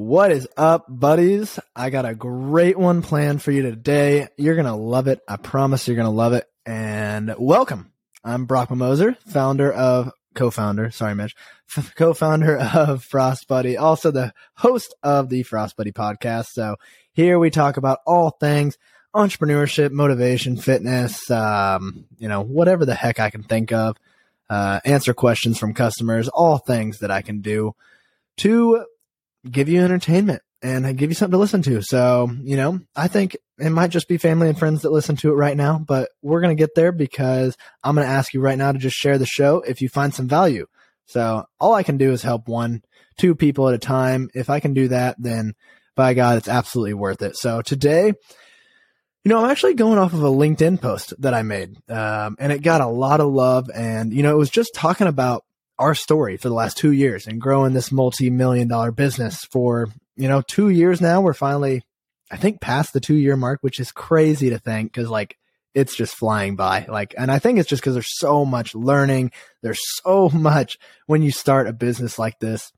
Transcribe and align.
What 0.00 0.32
is 0.32 0.48
up, 0.56 0.86
buddies? 0.88 1.58
I 1.76 1.90
got 1.90 2.06
a 2.06 2.14
great 2.14 2.78
one 2.78 3.02
planned 3.02 3.42
for 3.42 3.50
you 3.50 3.60
today. 3.60 4.28
You're 4.38 4.54
going 4.54 4.66
to 4.66 4.72
love 4.72 5.08
it. 5.08 5.20
I 5.28 5.36
promise 5.36 5.86
you're 5.86 5.94
going 5.94 6.06
to 6.06 6.10
love 6.10 6.32
it. 6.32 6.46
And 6.64 7.34
welcome. 7.38 7.92
I'm 8.24 8.46
Brock 8.46 8.70
Moser, 8.70 9.18
founder 9.26 9.70
of, 9.70 10.10
co-founder, 10.34 10.90
sorry, 10.90 11.14
Mitch, 11.14 11.36
co-founder 11.96 12.56
of 12.56 13.04
Frost 13.04 13.46
Buddy, 13.46 13.76
also 13.76 14.10
the 14.10 14.32
host 14.54 14.94
of 15.02 15.28
the 15.28 15.42
Frost 15.42 15.76
Buddy 15.76 15.92
podcast. 15.92 16.46
So 16.52 16.76
here 17.12 17.38
we 17.38 17.50
talk 17.50 17.76
about 17.76 17.98
all 18.06 18.30
things 18.30 18.78
entrepreneurship, 19.14 19.90
motivation, 19.90 20.56
fitness, 20.56 21.30
um, 21.30 22.06
you 22.16 22.26
know, 22.26 22.40
whatever 22.40 22.86
the 22.86 22.94
heck 22.94 23.20
I 23.20 23.28
can 23.28 23.42
think 23.42 23.70
of, 23.70 23.98
uh, 24.48 24.80
answer 24.82 25.12
questions 25.12 25.58
from 25.58 25.74
customers, 25.74 26.26
all 26.28 26.56
things 26.56 27.00
that 27.00 27.10
I 27.10 27.20
can 27.20 27.42
do 27.42 27.74
to 28.38 28.86
give 29.48 29.68
you 29.68 29.82
entertainment 29.82 30.42
and 30.62 30.96
give 30.98 31.10
you 31.10 31.14
something 31.14 31.32
to 31.32 31.38
listen 31.38 31.62
to. 31.62 31.82
So, 31.82 32.30
you 32.42 32.56
know, 32.56 32.80
I 32.94 33.08
think 33.08 33.36
it 33.58 33.70
might 33.70 33.90
just 33.90 34.08
be 34.08 34.18
family 34.18 34.48
and 34.48 34.58
friends 34.58 34.82
that 34.82 34.92
listen 34.92 35.16
to 35.16 35.30
it 35.30 35.34
right 35.34 35.56
now, 35.56 35.78
but 35.78 36.10
we're 36.22 36.40
going 36.40 36.54
to 36.54 36.60
get 36.60 36.74
there 36.74 36.92
because 36.92 37.56
I'm 37.82 37.94
going 37.94 38.06
to 38.06 38.12
ask 38.12 38.34
you 38.34 38.40
right 38.40 38.58
now 38.58 38.72
to 38.72 38.78
just 38.78 38.96
share 38.96 39.18
the 39.18 39.26
show 39.26 39.62
if 39.66 39.80
you 39.80 39.88
find 39.88 40.14
some 40.14 40.28
value. 40.28 40.66
So 41.06 41.44
all 41.58 41.74
I 41.74 41.82
can 41.82 41.96
do 41.96 42.12
is 42.12 42.22
help 42.22 42.46
one, 42.46 42.82
two 43.16 43.34
people 43.34 43.68
at 43.68 43.74
a 43.74 43.78
time. 43.78 44.28
If 44.34 44.50
I 44.50 44.60
can 44.60 44.74
do 44.74 44.88
that, 44.88 45.16
then 45.18 45.54
by 45.96 46.14
God, 46.14 46.38
it's 46.38 46.48
absolutely 46.48 46.94
worth 46.94 47.22
it. 47.22 47.36
So 47.36 47.62
today, 47.62 48.12
you 49.24 49.28
know, 49.28 49.42
I'm 49.42 49.50
actually 49.50 49.74
going 49.74 49.98
off 49.98 50.12
of 50.12 50.22
a 50.22 50.28
LinkedIn 50.28 50.80
post 50.80 51.12
that 51.18 51.34
I 51.34 51.42
made, 51.42 51.76
um, 51.90 52.36
and 52.38 52.52
it 52.52 52.62
got 52.62 52.80
a 52.80 52.86
lot 52.86 53.20
of 53.20 53.30
love. 53.32 53.70
And, 53.74 54.12
you 54.12 54.22
know, 54.22 54.32
it 54.32 54.38
was 54.38 54.50
just 54.50 54.74
talking 54.74 55.06
about 55.06 55.44
our 55.80 55.94
story 55.94 56.36
for 56.36 56.48
the 56.48 56.54
last 56.54 56.76
two 56.76 56.92
years 56.92 57.26
and 57.26 57.40
growing 57.40 57.72
this 57.72 57.90
multi-million 57.90 58.68
dollar 58.68 58.92
business 58.92 59.44
for, 59.50 59.88
you 60.16 60.28
know, 60.28 60.42
two 60.42 60.68
years 60.68 61.00
now. 61.00 61.20
We're 61.20 61.32
finally, 61.32 61.82
I 62.30 62.36
think, 62.36 62.60
past 62.60 62.92
the 62.92 63.00
two 63.00 63.16
year 63.16 63.36
mark, 63.36 63.58
which 63.62 63.80
is 63.80 63.90
crazy 63.90 64.50
to 64.50 64.58
think 64.58 64.92
because 64.92 65.08
like 65.08 65.36
it's 65.74 65.96
just 65.96 66.14
flying 66.14 66.54
by. 66.54 66.86
Like, 66.88 67.14
and 67.16 67.30
I 67.30 67.38
think 67.38 67.58
it's 67.58 67.68
just 67.68 67.82
because 67.82 67.94
there's 67.94 68.18
so 68.18 68.44
much 68.44 68.74
learning. 68.74 69.32
There's 69.62 69.80
so 70.02 70.28
much 70.28 70.78
when 71.06 71.22
you 71.22 71.32
start 71.32 71.66
a 71.66 71.72
business 71.72 72.18
like 72.18 72.38
this 72.38 72.70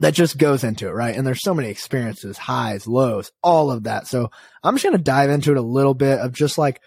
that 0.00 0.14
just 0.14 0.38
goes 0.38 0.64
into 0.64 0.88
it, 0.88 0.92
right? 0.92 1.14
And 1.14 1.26
there's 1.26 1.42
so 1.42 1.54
many 1.54 1.68
experiences, 1.68 2.36
highs, 2.38 2.86
lows, 2.86 3.30
all 3.42 3.70
of 3.70 3.84
that. 3.84 4.06
So 4.08 4.30
I'm 4.62 4.74
just 4.74 4.84
going 4.84 4.96
to 4.96 5.02
dive 5.02 5.30
into 5.30 5.52
it 5.52 5.56
a 5.56 5.62
little 5.62 5.94
bit 5.94 6.18
of 6.18 6.32
just 6.32 6.58
like, 6.58 6.80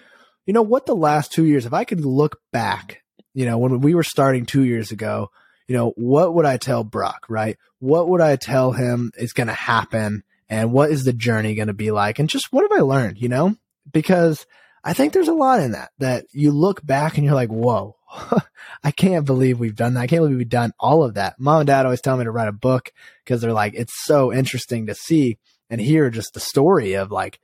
you 0.45 0.53
know, 0.53 0.61
what 0.61 0.85
the 0.85 0.95
last 0.95 1.31
two 1.31 1.45
years, 1.45 1.65
if 1.65 1.73
I 1.73 1.83
could 1.83 2.03
look 2.03 2.39
back 2.51 3.01
you 3.37 3.45
know, 3.45 3.59
when 3.59 3.81
we 3.81 3.93
were 3.93 4.01
starting 4.01 4.47
two 4.47 4.63
years 4.63 4.91
ago, 4.91 5.29
you 5.67 5.77
know, 5.77 5.93
what 5.95 6.33
would 6.33 6.47
I 6.47 6.57
tell 6.57 6.83
Brock, 6.83 7.27
right? 7.29 7.55
What 7.77 8.09
would 8.09 8.19
I 8.19 8.35
tell 8.35 8.71
him 8.71 9.11
is 9.15 9.33
going 9.33 9.45
to 9.45 9.53
happen? 9.53 10.23
And 10.49 10.71
what 10.71 10.89
is 10.89 11.03
the 11.03 11.13
journey 11.13 11.53
going 11.53 11.67
to 11.67 11.73
be 11.75 11.91
like? 11.91 12.17
And 12.17 12.27
just 12.27 12.51
what 12.51 12.63
have 12.63 12.79
I 12.79 12.81
learned, 12.81 13.21
you 13.21 13.29
know? 13.29 13.55
Because 13.93 14.47
I 14.83 14.93
think 14.93 15.13
there's 15.13 15.27
a 15.27 15.35
lot 15.35 15.59
in 15.59 15.73
that, 15.73 15.91
that 15.99 16.25
you 16.31 16.49
look 16.49 16.83
back 16.83 17.15
and 17.17 17.25
you're 17.25 17.35
like, 17.35 17.49
whoa, 17.49 17.95
I 18.83 18.89
can't 18.89 19.23
believe 19.23 19.59
we've 19.59 19.75
done 19.75 19.93
that. 19.93 19.99
I 20.01 20.07
can't 20.07 20.23
believe 20.23 20.37
we've 20.37 20.49
done 20.49 20.73
all 20.79 21.03
of 21.03 21.13
that. 21.13 21.35
Mom 21.39 21.59
and 21.59 21.67
dad 21.67 21.85
always 21.85 22.01
tell 22.01 22.17
me 22.17 22.23
to 22.23 22.31
write 22.31 22.47
a 22.47 22.51
book 22.53 22.91
because 23.23 23.39
they're 23.39 23.53
like, 23.53 23.75
it's 23.75 24.03
so 24.03 24.33
interesting 24.33 24.87
to 24.87 24.95
see 24.95 25.37
and 25.69 25.79
hear 25.79 26.09
just 26.09 26.33
the 26.33 26.39
story 26.39 26.93
of 26.93 27.11
like, 27.11 27.39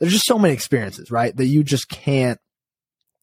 there's 0.00 0.14
just 0.14 0.26
so 0.26 0.38
many 0.38 0.54
experiences, 0.54 1.10
right? 1.10 1.36
That 1.36 1.44
you 1.44 1.62
just 1.62 1.90
can't, 1.90 2.40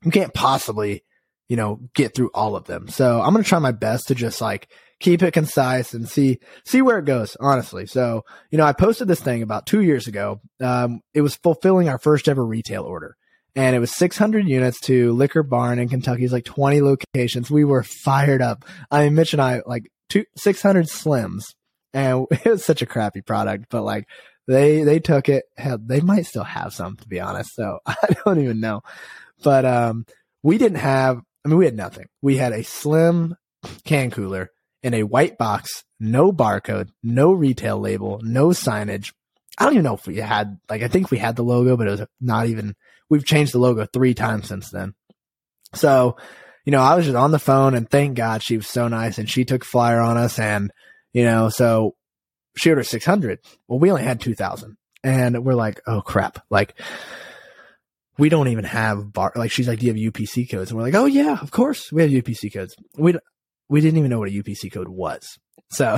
you 0.03 0.11
can't 0.11 0.35
possibly 0.35 1.03
you 1.51 1.57
know, 1.57 1.81
get 1.93 2.15
through 2.15 2.31
all 2.33 2.55
of 2.55 2.63
them. 2.63 2.87
So 2.87 3.19
I'm 3.19 3.33
going 3.33 3.43
to 3.43 3.49
try 3.49 3.59
my 3.59 3.73
best 3.73 4.07
to 4.07 4.15
just 4.15 4.39
like 4.39 4.69
keep 5.01 5.21
it 5.21 5.33
concise 5.33 5.93
and 5.93 6.07
see, 6.07 6.39
see 6.65 6.81
where 6.81 6.97
it 6.97 7.03
goes, 7.03 7.35
honestly. 7.41 7.85
So, 7.87 8.23
you 8.51 8.57
know, 8.57 8.63
I 8.63 8.71
posted 8.71 9.09
this 9.09 9.19
thing 9.19 9.43
about 9.43 9.65
two 9.65 9.81
years 9.81 10.07
ago. 10.07 10.39
Um, 10.61 11.01
it 11.13 11.19
was 11.19 11.35
fulfilling 11.35 11.89
our 11.89 11.99
first 11.99 12.29
ever 12.29 12.45
retail 12.45 12.83
order 12.83 13.17
and 13.53 13.75
it 13.75 13.79
was 13.79 13.93
600 13.97 14.47
units 14.47 14.79
to 14.83 15.11
Liquor 15.11 15.43
Barn 15.43 15.77
in 15.77 15.89
Kentucky's 15.89 16.31
like 16.31 16.45
20 16.45 16.79
locations. 16.79 17.51
We 17.51 17.65
were 17.65 17.83
fired 17.83 18.41
up. 18.41 18.63
I 18.89 19.03
mean, 19.03 19.15
Mitch 19.15 19.33
and 19.33 19.41
I 19.41 19.61
like 19.65 19.91
two, 20.07 20.23
600 20.37 20.85
slims 20.85 21.53
and 21.93 22.27
it 22.31 22.45
was 22.45 22.63
such 22.63 22.81
a 22.81 22.85
crappy 22.85 23.19
product, 23.19 23.65
but 23.69 23.83
like 23.83 24.07
they, 24.47 24.83
they 24.83 25.01
took 25.01 25.27
it. 25.27 25.43
Hell, 25.57 25.79
they 25.85 25.99
might 25.99 26.27
still 26.27 26.45
have 26.45 26.73
some 26.73 26.95
to 26.95 27.07
be 27.09 27.19
honest. 27.19 27.53
So 27.55 27.79
I 27.85 28.15
don't 28.23 28.39
even 28.39 28.61
know, 28.61 28.83
but, 29.43 29.65
um, 29.65 30.05
we 30.43 30.57
didn't 30.57 30.79
have 30.79 31.21
I 31.43 31.49
mean, 31.49 31.57
we 31.57 31.65
had 31.65 31.75
nothing. 31.75 32.07
We 32.21 32.37
had 32.37 32.53
a 32.53 32.63
slim 32.63 33.35
can 33.85 34.11
cooler 34.11 34.51
in 34.83 34.93
a 34.93 35.03
white 35.03 35.37
box, 35.37 35.83
no 35.99 36.31
barcode, 36.31 36.89
no 37.03 37.33
retail 37.33 37.79
label, 37.79 38.19
no 38.23 38.49
signage. 38.49 39.13
I 39.57 39.65
don't 39.65 39.73
even 39.73 39.83
know 39.83 39.95
if 39.95 40.07
we 40.07 40.17
had, 40.17 40.59
like, 40.69 40.81
I 40.81 40.87
think 40.87 41.11
we 41.11 41.17
had 41.17 41.35
the 41.35 41.43
logo, 41.43 41.77
but 41.77 41.87
it 41.87 41.91
was 41.91 42.07
not 42.19 42.47
even, 42.47 42.75
we've 43.09 43.25
changed 43.25 43.53
the 43.53 43.59
logo 43.59 43.85
three 43.85 44.13
times 44.13 44.47
since 44.47 44.69
then. 44.69 44.93
So, 45.73 46.17
you 46.65 46.71
know, 46.71 46.81
I 46.81 46.95
was 46.95 47.05
just 47.05 47.17
on 47.17 47.31
the 47.31 47.39
phone 47.39 47.75
and 47.75 47.89
thank 47.89 48.15
God 48.15 48.43
she 48.43 48.57
was 48.57 48.67
so 48.67 48.87
nice 48.87 49.17
and 49.17 49.29
she 49.29 49.45
took 49.45 49.63
flyer 49.63 49.99
on 49.99 50.17
us 50.17 50.39
and, 50.39 50.71
you 51.13 51.23
know, 51.23 51.49
so 51.49 51.95
she 52.55 52.69
ordered 52.69 52.85
600. 52.85 53.39
Well, 53.67 53.79
we 53.79 53.91
only 53.91 54.03
had 54.03 54.21
2000 54.21 54.77
and 55.03 55.43
we're 55.45 55.53
like, 55.53 55.81
oh 55.87 56.01
crap. 56.01 56.43
Like, 56.49 56.79
we 58.17 58.29
don't 58.29 58.49
even 58.49 58.65
have 58.65 59.13
bar. 59.13 59.31
Like 59.35 59.51
she's 59.51 59.67
like, 59.67 59.79
do 59.79 59.87
you 59.87 59.93
have 59.93 60.13
UPC 60.13 60.49
codes? 60.49 60.71
And 60.71 60.77
we're 60.77 60.83
like, 60.83 60.95
oh 60.95 61.05
yeah, 61.05 61.37
of 61.41 61.51
course 61.51 61.91
we 61.91 62.01
have 62.01 62.11
UPC 62.11 62.53
codes. 62.53 62.75
We 62.97 63.15
we 63.69 63.81
didn't 63.81 63.97
even 63.97 64.09
know 64.09 64.19
what 64.19 64.29
a 64.29 64.31
UPC 64.31 64.71
code 64.71 64.89
was. 64.89 65.37
So, 65.69 65.97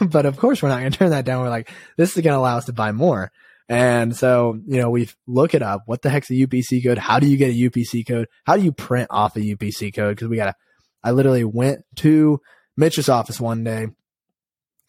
but 0.00 0.26
of 0.26 0.36
course 0.36 0.62
we're 0.62 0.68
not 0.68 0.80
going 0.80 0.92
to 0.92 0.98
turn 0.98 1.10
that 1.10 1.24
down. 1.24 1.42
We're 1.42 1.48
like, 1.48 1.70
this 1.96 2.16
is 2.16 2.22
going 2.22 2.34
to 2.34 2.38
allow 2.38 2.58
us 2.58 2.66
to 2.66 2.72
buy 2.72 2.92
more. 2.92 3.32
And 3.68 4.14
so, 4.14 4.60
you 4.66 4.78
know, 4.78 4.90
we 4.90 5.08
look 5.26 5.54
it 5.54 5.62
up. 5.62 5.84
What 5.86 6.02
the 6.02 6.10
heck's 6.10 6.30
a 6.30 6.34
UPC 6.34 6.84
code? 6.84 6.98
How 6.98 7.18
do 7.18 7.26
you 7.26 7.38
get 7.38 7.50
a 7.50 7.54
UPC 7.54 8.06
code? 8.06 8.28
How 8.44 8.56
do 8.56 8.62
you 8.62 8.72
print 8.72 9.08
off 9.10 9.36
a 9.36 9.40
UPC 9.40 9.94
code? 9.94 10.18
Cause 10.18 10.28
we 10.28 10.36
got 10.36 10.46
to, 10.46 10.54
I 11.02 11.12
literally 11.12 11.44
went 11.44 11.80
to 11.96 12.40
Mitch's 12.76 13.08
office 13.08 13.40
one 13.40 13.64
day 13.64 13.86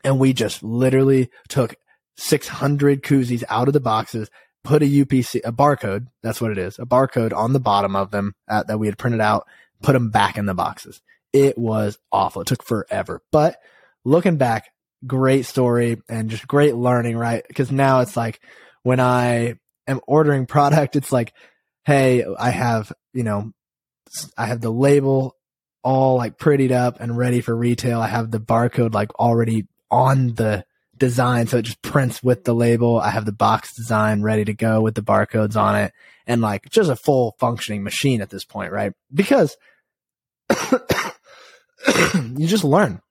and 0.04 0.20
we 0.20 0.34
just 0.34 0.62
literally 0.62 1.30
took 1.48 1.76
600 2.18 3.02
koozies 3.02 3.44
out 3.50 3.68
of 3.68 3.74
the 3.74 3.80
boxes, 3.80 4.30
put 4.66 4.84
a 4.84 4.86
UPC, 4.86 5.42
a 5.46 5.52
barcode. 5.52 6.08
That's 6.22 6.42
what 6.42 6.52
it 6.52 6.58
is. 6.58 6.80
A 6.80 6.86
barcode 6.86 7.34
on 7.34 7.54
the 7.54 7.60
bottom 7.60 7.96
of 7.96 8.12
them 8.12 8.34
uh, 8.50 8.64
that 8.64 8.80
we 8.80 8.88
had 8.88 8.98
printed 8.98 9.22
out, 9.22 9.48
put 9.82 9.94
them 9.94 10.10
back 10.10 10.38
in 10.38 10.46
the 10.46 10.54
boxes. 10.54 11.02
It 11.32 11.58
was 11.58 11.98
awful. 12.12 12.42
It 12.42 12.48
took 12.48 12.64
forever, 12.64 13.22
but 13.32 13.58
looking 14.04 14.38
back, 14.38 14.70
great 15.06 15.46
story 15.46 16.02
and 16.10 16.30
just 16.30 16.48
great 16.48 16.76
learning, 16.76 17.18
right? 17.18 17.44
Because 17.48 17.72
now 17.72 18.02
it's 18.02 18.18
like 18.18 18.40
when 18.84 19.00
I 19.00 19.56
am 19.88 20.02
ordering 20.08 20.46
product, 20.48 20.96
it's 20.96 21.12
like, 21.12 21.34
Hey, 21.86 22.26
I 22.40 22.50
have, 22.50 22.92
you 23.14 23.24
know, 23.24 23.52
I 24.38 24.48
have 24.48 24.62
the 24.62 24.72
label 24.72 25.36
all 25.84 26.18
like 26.18 26.38
prettied 26.40 26.72
up 26.72 27.00
and 27.00 27.16
ready 27.16 27.42
for 27.42 27.56
retail. 27.56 28.02
I 28.02 28.08
have 28.08 28.32
the 28.32 28.40
barcode 28.40 28.94
like 28.94 29.14
already 29.20 29.68
on 29.92 30.34
the 30.34 30.66
design. 30.98 31.48
So 31.48 31.58
it 31.58 31.64
just 31.64 31.82
prints 31.82 32.24
with 32.24 32.44
the 32.44 32.54
label. 32.54 33.00
I 33.00 33.10
have 33.10 33.26
the 33.26 33.32
box 33.32 33.76
design 33.76 34.22
ready 34.22 34.46
to 34.46 34.54
go 34.54 34.82
with 34.82 34.96
the 34.96 35.02
barcodes 35.02 35.56
on 35.56 35.76
it 35.76 35.94
and 36.28 36.42
like 36.42 36.70
just 36.70 36.90
a 36.90 36.96
full 36.96 37.36
functioning 37.40 37.84
machine 37.84 38.22
at 38.22 38.30
this 38.30 38.46
point, 38.46 38.72
right? 38.72 38.94
Because 39.14 39.58
you 42.10 42.48
just 42.48 42.64
learn. 42.64 43.02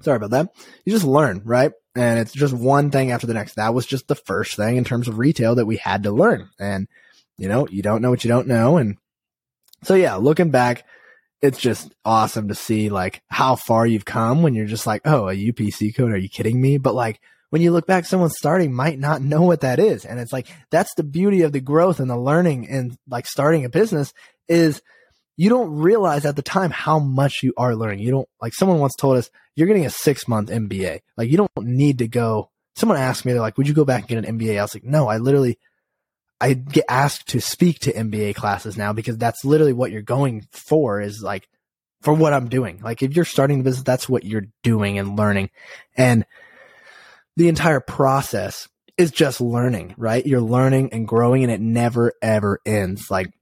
Sorry 0.00 0.16
about 0.16 0.30
that. 0.30 0.50
You 0.84 0.92
just 0.92 1.04
learn, 1.04 1.42
right? 1.44 1.72
And 1.96 2.20
it's 2.20 2.32
just 2.32 2.54
one 2.54 2.90
thing 2.90 3.10
after 3.10 3.26
the 3.26 3.34
next. 3.34 3.54
That 3.54 3.74
was 3.74 3.86
just 3.86 4.06
the 4.06 4.14
first 4.14 4.54
thing 4.56 4.76
in 4.76 4.84
terms 4.84 5.08
of 5.08 5.18
retail 5.18 5.56
that 5.56 5.66
we 5.66 5.76
had 5.76 6.04
to 6.04 6.12
learn. 6.12 6.48
And, 6.58 6.86
you 7.36 7.48
know, 7.48 7.66
you 7.68 7.82
don't 7.82 8.02
know 8.02 8.10
what 8.10 8.24
you 8.24 8.28
don't 8.28 8.46
know. 8.46 8.76
And 8.76 8.96
so 9.82 9.94
yeah, 9.94 10.14
looking 10.14 10.50
back, 10.50 10.84
it's 11.40 11.58
just 11.58 11.94
awesome 12.04 12.48
to 12.48 12.54
see 12.54 12.88
like 12.88 13.22
how 13.28 13.54
far 13.54 13.86
you've 13.86 14.04
come 14.04 14.42
when 14.42 14.54
you're 14.54 14.66
just 14.66 14.86
like, 14.86 15.02
oh, 15.04 15.28
a 15.28 15.34
UPC 15.34 15.94
code. 15.94 16.12
Are 16.12 16.16
you 16.16 16.28
kidding 16.28 16.60
me? 16.60 16.78
But 16.78 16.94
like 16.94 17.20
when 17.50 17.62
you 17.62 17.70
look 17.70 17.86
back, 17.86 18.04
someone 18.04 18.30
starting 18.30 18.72
might 18.74 18.98
not 18.98 19.22
know 19.22 19.42
what 19.42 19.60
that 19.60 19.78
is. 19.78 20.04
And 20.04 20.18
it's 20.18 20.32
like, 20.32 20.48
that's 20.70 20.92
the 20.96 21.04
beauty 21.04 21.42
of 21.42 21.52
the 21.52 21.60
growth 21.60 22.00
and 22.00 22.10
the 22.10 22.18
learning 22.18 22.68
and 22.68 22.96
like 23.08 23.26
starting 23.26 23.64
a 23.64 23.68
business 23.68 24.12
is 24.48 24.82
you 25.36 25.48
don't 25.48 25.70
realize 25.70 26.24
at 26.24 26.34
the 26.34 26.42
time 26.42 26.70
how 26.70 26.98
much 26.98 27.42
you 27.42 27.54
are 27.56 27.76
learning. 27.76 28.00
You 28.00 28.10
don't 28.10 28.28
like 28.42 28.52
someone 28.54 28.80
once 28.80 28.96
told 28.96 29.16
us 29.16 29.30
you're 29.54 29.68
getting 29.68 29.86
a 29.86 29.90
six 29.90 30.26
month 30.26 30.50
MBA. 30.50 31.00
Like 31.16 31.30
you 31.30 31.36
don't 31.36 31.50
need 31.58 31.98
to 31.98 32.08
go. 32.08 32.50
Someone 32.74 32.98
asked 32.98 33.24
me, 33.24 33.32
they're 33.32 33.40
like, 33.40 33.56
would 33.56 33.68
you 33.68 33.74
go 33.74 33.84
back 33.84 34.00
and 34.00 34.08
get 34.08 34.24
an 34.24 34.38
MBA? 34.38 34.58
I 34.58 34.62
was 34.62 34.74
like, 34.74 34.84
no, 34.84 35.08
I 35.08 35.18
literally 35.18 35.58
I 36.40 36.54
get 36.54 36.84
asked 36.88 37.28
to 37.28 37.40
speak 37.40 37.80
to 37.80 37.92
MBA 37.92 38.34
classes 38.34 38.76
now 38.76 38.92
because 38.92 39.18
that's 39.18 39.44
literally 39.44 39.72
what 39.72 39.90
you're 39.90 40.02
going 40.02 40.46
for 40.52 41.00
is 41.00 41.22
like 41.22 41.48
for 42.02 42.14
what 42.14 42.32
I'm 42.32 42.48
doing. 42.48 42.80
Like 42.82 43.02
if 43.02 43.16
you're 43.16 43.24
starting 43.24 43.58
the 43.58 43.64
business, 43.64 43.84
that's 43.84 44.08
what 44.08 44.24
you're 44.24 44.46
doing 44.62 44.98
and 44.98 45.16
learning. 45.16 45.50
And 45.96 46.24
the 47.36 47.48
entire 47.48 47.80
process 47.80 48.68
is 48.96 49.10
just 49.10 49.40
learning, 49.40 49.94
right? 49.96 50.24
You're 50.24 50.40
learning 50.40 50.92
and 50.92 51.06
growing 51.06 51.42
and 51.42 51.52
it 51.52 51.60
never 51.60 52.12
ever 52.22 52.60
ends. 52.64 53.10
Like, 53.10 53.32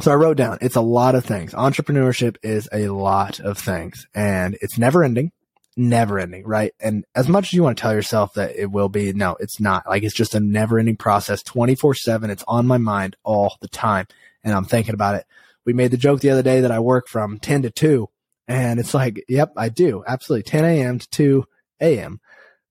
so 0.00 0.10
I 0.10 0.14
wrote 0.14 0.36
down, 0.36 0.58
it's 0.60 0.76
a 0.76 0.80
lot 0.80 1.14
of 1.14 1.24
things. 1.24 1.52
Entrepreneurship 1.52 2.36
is 2.42 2.68
a 2.72 2.88
lot 2.88 3.40
of 3.40 3.58
things 3.58 4.06
and 4.14 4.56
it's 4.60 4.78
never 4.78 5.04
ending. 5.04 5.32
Never 5.76 6.18
ending, 6.18 6.44
right? 6.44 6.72
And 6.80 7.04
as 7.14 7.28
much 7.28 7.46
as 7.46 7.52
you 7.52 7.62
want 7.62 7.76
to 7.76 7.80
tell 7.80 7.94
yourself 7.94 8.34
that 8.34 8.56
it 8.56 8.70
will 8.70 8.88
be, 8.88 9.12
no, 9.12 9.36
it's 9.40 9.60
not. 9.60 9.86
Like 9.86 10.02
it's 10.02 10.14
just 10.14 10.34
a 10.34 10.40
never 10.40 10.78
ending 10.78 10.96
process 10.96 11.42
24 11.42 11.94
seven. 11.94 12.30
It's 12.30 12.44
on 12.46 12.66
my 12.66 12.78
mind 12.78 13.16
all 13.24 13.56
the 13.60 13.68
time. 13.68 14.06
And 14.44 14.54
I'm 14.54 14.64
thinking 14.64 14.94
about 14.94 15.14
it. 15.14 15.26
We 15.64 15.72
made 15.72 15.90
the 15.90 15.96
joke 15.96 16.20
the 16.20 16.30
other 16.30 16.42
day 16.42 16.60
that 16.60 16.72
I 16.72 16.80
work 16.80 17.08
from 17.08 17.38
10 17.38 17.62
to 17.62 17.70
2 17.70 18.08
and 18.48 18.80
it's 18.80 18.92
like, 18.92 19.24
yep, 19.28 19.52
I 19.56 19.68
do. 19.68 20.02
Absolutely. 20.06 20.42
10 20.42 20.64
a.m. 20.64 20.98
to 20.98 21.08
2 21.10 21.44
a.m. 21.80 22.20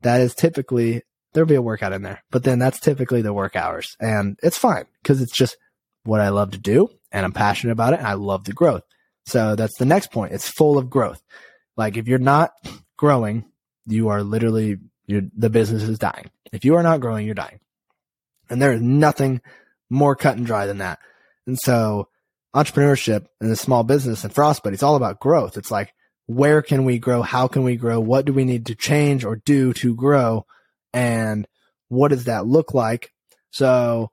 That 0.02 0.22
is 0.22 0.36
typically, 0.36 1.04
there'll 1.34 1.48
be 1.48 1.56
a 1.56 1.62
workout 1.62 1.94
in 1.94 2.02
there, 2.02 2.24
but 2.30 2.44
then 2.44 2.60
that's 2.60 2.80
typically 2.80 3.22
the 3.22 3.34
work 3.34 3.56
hours 3.56 3.96
and 4.00 4.38
it's 4.44 4.58
fine 4.58 4.86
because 5.02 5.22
it's 5.22 5.36
just 5.36 5.58
what 6.04 6.20
I 6.20 6.30
love 6.30 6.52
to 6.52 6.58
do 6.58 6.90
and 7.12 7.26
I'm 7.26 7.32
passionate 7.32 7.74
about 7.74 7.94
it 7.94 8.00
and 8.00 8.08
I 8.08 8.14
love 8.14 8.44
the 8.44 8.54
growth. 8.54 8.84
So 9.26 9.56
that's 9.56 9.78
the 9.78 9.86
next 9.86 10.12
point. 10.12 10.34
It's 10.34 10.50
full 10.50 10.78
of 10.78 10.90
growth. 10.90 11.22
Like 11.78 11.96
if 11.96 12.08
you're 12.08 12.20
not 12.20 12.52
growing, 13.02 13.44
you 13.88 14.10
are 14.10 14.22
literally, 14.22 14.78
the 15.08 15.50
business 15.50 15.82
is 15.82 15.98
dying. 15.98 16.30
If 16.54 16.64
you 16.66 16.76
are 16.76 16.84
not 16.84 17.02
growing, 17.02 17.26
you're 17.26 17.34
dying. 17.34 17.60
And 18.48 18.62
there 18.62 18.74
is 18.74 18.82
nothing 18.82 19.42
more 19.90 20.16
cut 20.16 20.38
and 20.38 20.46
dry 20.46 20.68
than 20.68 20.78
that. 20.78 21.00
And 21.48 21.58
so 21.60 22.10
entrepreneurship 22.56 23.26
and 23.40 23.50
the 23.50 23.56
small 23.56 23.84
business 23.84 24.24
and 24.24 24.32
Frostbuddy, 24.32 24.74
it's 24.74 24.84
all 24.84 24.96
about 24.96 25.20
growth. 25.20 25.58
It's 25.58 25.72
like, 25.72 25.96
where 26.28 26.62
can 26.62 26.86
we 26.86 27.00
grow? 27.00 27.24
How 27.24 27.48
can 27.48 27.64
we 27.64 27.76
grow? 27.76 28.00
What 28.00 28.26
do 28.26 28.34
we 28.34 28.46
need 28.46 28.68
to 28.68 28.76
change 28.76 29.26
or 29.26 29.38
do 29.38 29.74
to 29.74 29.96
grow? 29.96 30.46
And 30.94 31.48
what 31.88 32.10
does 32.10 32.26
that 32.26 32.46
look 32.46 32.76
like? 32.76 33.12
So 33.50 34.12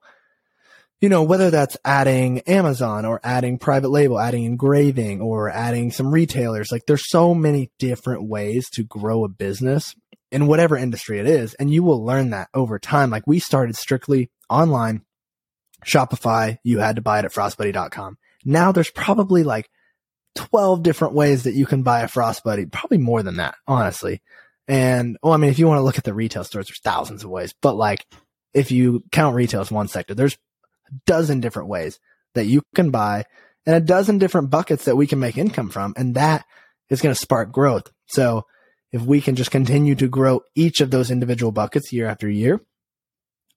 you 1.01 1.09
know, 1.09 1.23
whether 1.23 1.49
that's 1.49 1.77
adding 1.85 2.39
Amazon 2.41 3.05
or 3.05 3.19
adding 3.23 3.57
private 3.57 3.89
label, 3.89 4.19
adding 4.19 4.43
engraving 4.43 5.21
or 5.21 5.49
adding 5.49 5.91
some 5.91 6.11
retailers, 6.11 6.71
like 6.71 6.85
there's 6.87 7.09
so 7.09 7.33
many 7.33 7.71
different 7.79 8.27
ways 8.27 8.69
to 8.71 8.83
grow 8.83 9.23
a 9.23 9.29
business 9.29 9.95
in 10.31 10.47
whatever 10.47 10.75
industry 10.75 11.19
it 11.19 11.27
is. 11.27 11.53
And 11.55 11.71
you 11.71 11.83
will 11.83 12.03
learn 12.03 12.31
that 12.31 12.49
over 12.53 12.79
time. 12.79 13.09
Like 13.09 13.25
we 13.25 13.39
started 13.39 13.75
strictly 13.75 14.29
online 14.49 15.03
Shopify. 15.85 16.57
You 16.63 16.79
had 16.79 16.97
to 16.97 17.01
buy 17.01 17.19
it 17.19 17.25
at 17.25 17.31
frostbuddy.com. 17.31 18.17
Now 18.43 18.71
there's 18.71 18.91
probably 18.91 19.43
like 19.43 19.69
12 20.35 20.83
different 20.83 21.13
ways 21.13 21.43
that 21.43 21.53
you 21.53 21.65
can 21.65 21.83
buy 21.83 22.01
a 22.01 22.07
Frostbuddy, 22.07 22.71
probably 22.71 22.97
more 22.97 23.23
than 23.23 23.37
that, 23.37 23.55
honestly. 23.67 24.21
And 24.67 25.17
well, 25.23 25.33
I 25.33 25.37
mean, 25.37 25.49
if 25.49 25.59
you 25.59 25.67
want 25.67 25.79
to 25.79 25.83
look 25.83 25.97
at 25.97 26.03
the 26.03 26.13
retail 26.13 26.43
stores, 26.43 26.67
there's 26.67 26.79
thousands 26.79 27.23
of 27.23 27.29
ways, 27.29 27.53
but 27.61 27.75
like 27.75 28.05
if 28.53 28.71
you 28.71 29.03
count 29.11 29.35
retail 29.35 29.61
as 29.61 29.71
one 29.71 29.87
sector, 29.87 30.13
there's 30.13 30.37
dozen 31.05 31.39
different 31.39 31.69
ways 31.69 31.99
that 32.35 32.45
you 32.45 32.61
can 32.75 32.91
buy 32.91 33.25
and 33.65 33.75
a 33.75 33.79
dozen 33.79 34.17
different 34.17 34.49
buckets 34.49 34.85
that 34.85 34.95
we 34.95 35.07
can 35.07 35.19
make 35.19 35.37
income 35.37 35.69
from. 35.69 35.93
And 35.95 36.15
that 36.15 36.45
is 36.89 37.01
going 37.01 37.13
to 37.13 37.19
spark 37.19 37.51
growth. 37.51 37.91
So 38.07 38.45
if 38.91 39.01
we 39.01 39.21
can 39.21 39.35
just 39.35 39.51
continue 39.51 39.95
to 39.95 40.07
grow 40.07 40.41
each 40.55 40.81
of 40.81 40.91
those 40.91 41.11
individual 41.11 41.51
buckets 41.51 41.93
year 41.93 42.07
after 42.07 42.29
year, 42.29 42.61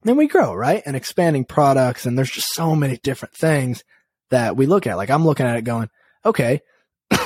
then 0.03 0.17
we 0.17 0.27
grow, 0.27 0.53
right? 0.53 0.83
And 0.85 0.97
expanding 0.97 1.45
products. 1.45 2.07
And 2.07 2.19
there's 2.19 2.31
just 2.31 2.53
so 2.53 2.75
many 2.75 2.99
different 2.99 3.35
things 3.35 3.85
that 4.31 4.57
we 4.57 4.67
look 4.67 4.87
at. 4.87 4.97
Like 4.97 5.11
I'm 5.11 5.25
looking 5.25 5.47
at 5.47 5.57
it 5.57 5.63
going, 5.63 5.89
okay, 6.25 6.61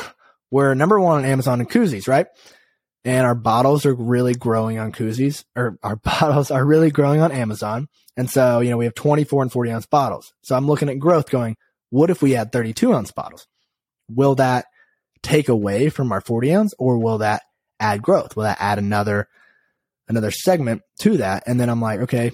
we're 0.51 0.75
number 0.75 1.01
one 1.01 1.19
on 1.19 1.25
Amazon 1.25 1.61
and 1.61 1.71
koozies, 1.71 2.07
right? 2.07 2.27
And 3.07 3.25
our 3.25 3.37
bottles 3.37 3.87
are 3.87 3.95
really 3.95 4.35
growing 4.35 4.81
on 4.81 4.91
koozies 4.91 5.45
or 5.55 5.79
our 5.83 5.97
bottles 6.21 6.51
are 6.51 6.65
really 6.65 6.91
growing 6.91 7.21
on 7.21 7.31
Amazon. 7.31 7.89
And 8.17 8.29
so, 8.29 8.61
you 8.61 8.71
know, 8.71 8.77
we 8.77 8.85
have 8.85 8.95
24 8.95 9.43
and 9.43 9.53
40 9.53 9.71
ounce 9.71 9.87
bottles. 9.87 10.35
So 10.43 10.57
I'm 10.57 10.67
looking 10.67 10.89
at 10.89 10.99
growth 10.99 11.31
going, 11.31 11.57
what 11.91 12.11
if 12.11 12.21
we 12.21 12.35
add 12.35 12.51
32 12.51 12.93
ounce 12.93 13.13
bottles? 13.13 13.47
Will 14.11 14.35
that 14.35 14.67
take 15.23 15.49
away 15.49 15.89
from 15.89 16.11
our 16.11 16.21
40 16.21 16.53
ounce 16.53 16.75
or 16.79 16.99
will 16.99 17.19
that 17.19 17.43
add 17.79 18.03
growth? 18.03 18.35
Will 18.35 18.43
that 18.43 18.59
add 18.61 18.79
another, 18.79 19.29
another 20.09 20.33
segment 20.33 20.83
to 21.01 21.19
that? 21.19 21.45
And 21.47 21.61
then 21.61 21.69
I'm 21.69 21.81
like, 21.81 22.01
okay, 22.01 22.33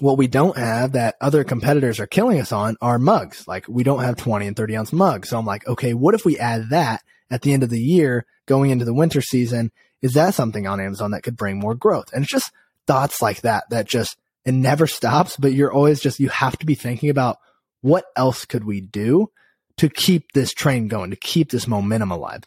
what 0.00 0.18
we 0.18 0.26
don't 0.26 0.56
have 0.56 0.92
that 0.92 1.14
other 1.20 1.44
competitors 1.44 2.00
are 2.00 2.06
killing 2.06 2.40
us 2.40 2.50
on 2.50 2.76
are 2.80 2.98
mugs. 2.98 3.46
Like 3.46 3.66
we 3.68 3.84
don't 3.84 4.02
have 4.02 4.16
20 4.16 4.48
and 4.48 4.56
30 4.56 4.76
ounce 4.76 4.92
mugs. 4.92 5.28
So 5.28 5.38
I'm 5.38 5.46
like, 5.46 5.68
okay, 5.68 5.94
what 5.94 6.16
if 6.16 6.24
we 6.24 6.36
add 6.36 6.70
that 6.70 7.02
at 7.30 7.42
the 7.42 7.52
end 7.52 7.62
of 7.62 7.70
the 7.70 7.80
year 7.80 8.26
going 8.48 8.70
into 8.70 8.84
the 8.84 8.94
winter 8.94 9.20
season, 9.20 9.70
is 10.02 10.14
that 10.14 10.34
something 10.34 10.66
on 10.66 10.80
Amazon 10.80 11.12
that 11.12 11.22
could 11.22 11.36
bring 11.36 11.60
more 11.60 11.76
growth? 11.76 12.12
And 12.12 12.24
it's 12.24 12.32
just 12.32 12.50
thoughts 12.88 13.22
like 13.22 13.42
that 13.42 13.64
that 13.70 13.86
just, 13.86 14.16
it 14.44 14.52
never 14.52 14.88
stops, 14.88 15.36
but 15.36 15.52
you're 15.52 15.72
always 15.72 16.00
just, 16.00 16.18
you 16.18 16.30
have 16.30 16.58
to 16.58 16.66
be 16.66 16.74
thinking 16.74 17.10
about 17.10 17.38
what 17.82 18.06
else 18.16 18.44
could 18.44 18.64
we 18.64 18.80
do 18.80 19.30
to 19.76 19.88
keep 19.88 20.32
this 20.32 20.52
train 20.52 20.88
going, 20.88 21.10
to 21.10 21.16
keep 21.16 21.50
this 21.50 21.68
momentum 21.68 22.10
alive. 22.10 22.42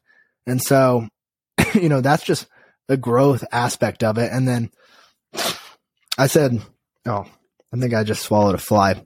And 0.45 0.62
so, 0.62 1.07
you 1.74 1.88
know, 1.88 2.01
that's 2.01 2.24
just 2.24 2.47
the 2.88 2.97
growth 2.97 3.44
aspect 3.51 4.04
of 4.04 4.18
it. 4.18 4.31
And 4.31 4.47
then 4.47 4.71
I 6.18 6.27
said, 6.27 6.62
Oh, 7.06 7.25
I 7.74 7.77
think 7.77 7.94
I 7.94 8.04
just 8.04 8.24
swallowed 8.24 8.56
a 8.56 8.59
fly. 8.59 9.04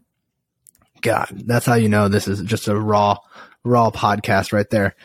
God, 1.01 1.27
that's 1.45 1.65
how 1.65 1.75
you 1.75 1.87
know 1.87 2.07
this 2.07 2.27
is 2.27 2.41
just 2.41 2.67
a 2.67 2.75
raw, 2.75 3.17
raw 3.63 3.91
podcast 3.91 4.51
right 4.51 4.69
there 4.69 4.95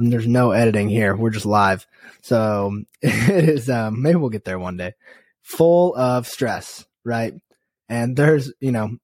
and 0.00 0.12
there's 0.12 0.26
no 0.26 0.50
editing 0.50 0.88
here. 0.88 1.14
We're 1.14 1.30
just 1.30 1.46
live. 1.46 1.86
So 2.22 2.82
it 3.02 3.48
is, 3.48 3.70
um, 3.70 4.02
maybe 4.02 4.16
we'll 4.16 4.30
get 4.30 4.44
there 4.44 4.58
one 4.58 4.76
day. 4.76 4.94
Full 5.42 5.94
of 5.94 6.26
stress, 6.26 6.84
right? 7.04 7.34
And 7.88 8.16
there's, 8.16 8.52
you 8.60 8.72
know, 8.72 8.96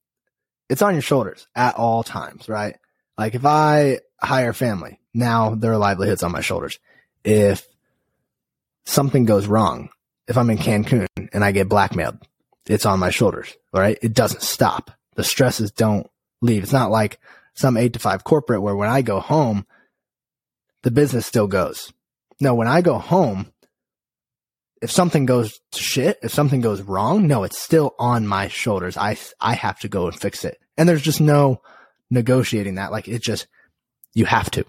it's 0.69 0.83
on 0.83 0.95
your 0.95 1.03
shoulders 1.03 1.47
at 1.55 1.77
all 1.77 2.03
times, 2.03 2.49
right? 2.49 2.77
Like 3.19 3.35
if 3.35 3.45
I 3.45 4.01
hire 4.21 4.53
family, 4.53 5.01
now 5.15 5.55
their 5.55 5.77
livelihood's 5.77 6.23
on 6.23 6.33
my 6.33 6.41
shoulders. 6.41 6.79
If 7.25 7.67
something 8.85 9.25
goes 9.25 9.47
wrong, 9.47 9.91
if 10.29 10.37
I'm 10.37 10.51
in 10.51 10.59
Cancun 10.59 11.07
and 11.33 11.45
I 11.45 11.53
get 11.53 11.69
blackmailed, 11.69 12.19
it's 12.67 12.87
on 12.87 12.99
my 12.99 13.11
shoulders, 13.11 13.57
right? 13.73 13.99
It 14.03 14.13
doesn't 14.13 14.43
stop. 14.43 14.91
The 15.15 15.25
stresses 15.25 15.71
don't 15.71 16.09
leave. 16.43 16.65
It's 16.65 16.73
not 16.73 16.91
like 16.91 17.19
some 17.55 17.77
eight 17.77 17.95
to 17.95 17.99
five 17.99 18.25
corporate 18.25 18.63
where 18.63 18.77
when 18.77 18.89
I 18.89 19.03
go 19.03 19.21
home, 19.21 19.67
the 20.83 20.91
business 20.91 21.27
still 21.27 21.47
goes. 21.47 21.93
No, 22.41 22.55
when 22.55 22.69
I 22.69 22.81
go 22.81 22.99
home, 22.99 23.53
if 24.83 24.91
something 24.91 25.27
goes 25.27 25.59
to 25.73 25.83
shit, 25.83 26.19
if 26.23 26.33
something 26.33 26.61
goes 26.61 26.83
wrong, 26.83 27.27
no, 27.27 27.45
it's 27.45 27.61
still 27.61 27.95
on 27.99 28.27
my 28.27 28.49
shoulders. 28.49 28.97
I, 28.97 29.17
I 29.41 29.55
have 29.55 29.81
to 29.81 29.89
go 29.89 30.07
and 30.07 30.19
fix 30.19 30.45
it. 30.45 30.59
And 30.77 30.89
there's 30.89 31.03
just 31.03 31.21
no 31.21 31.63
negotiating 32.11 32.75
that. 32.75 32.93
Like 32.93 33.09
it 33.09 33.23
just, 33.23 33.47
you 34.13 34.27
have 34.27 34.51
to. 34.53 34.65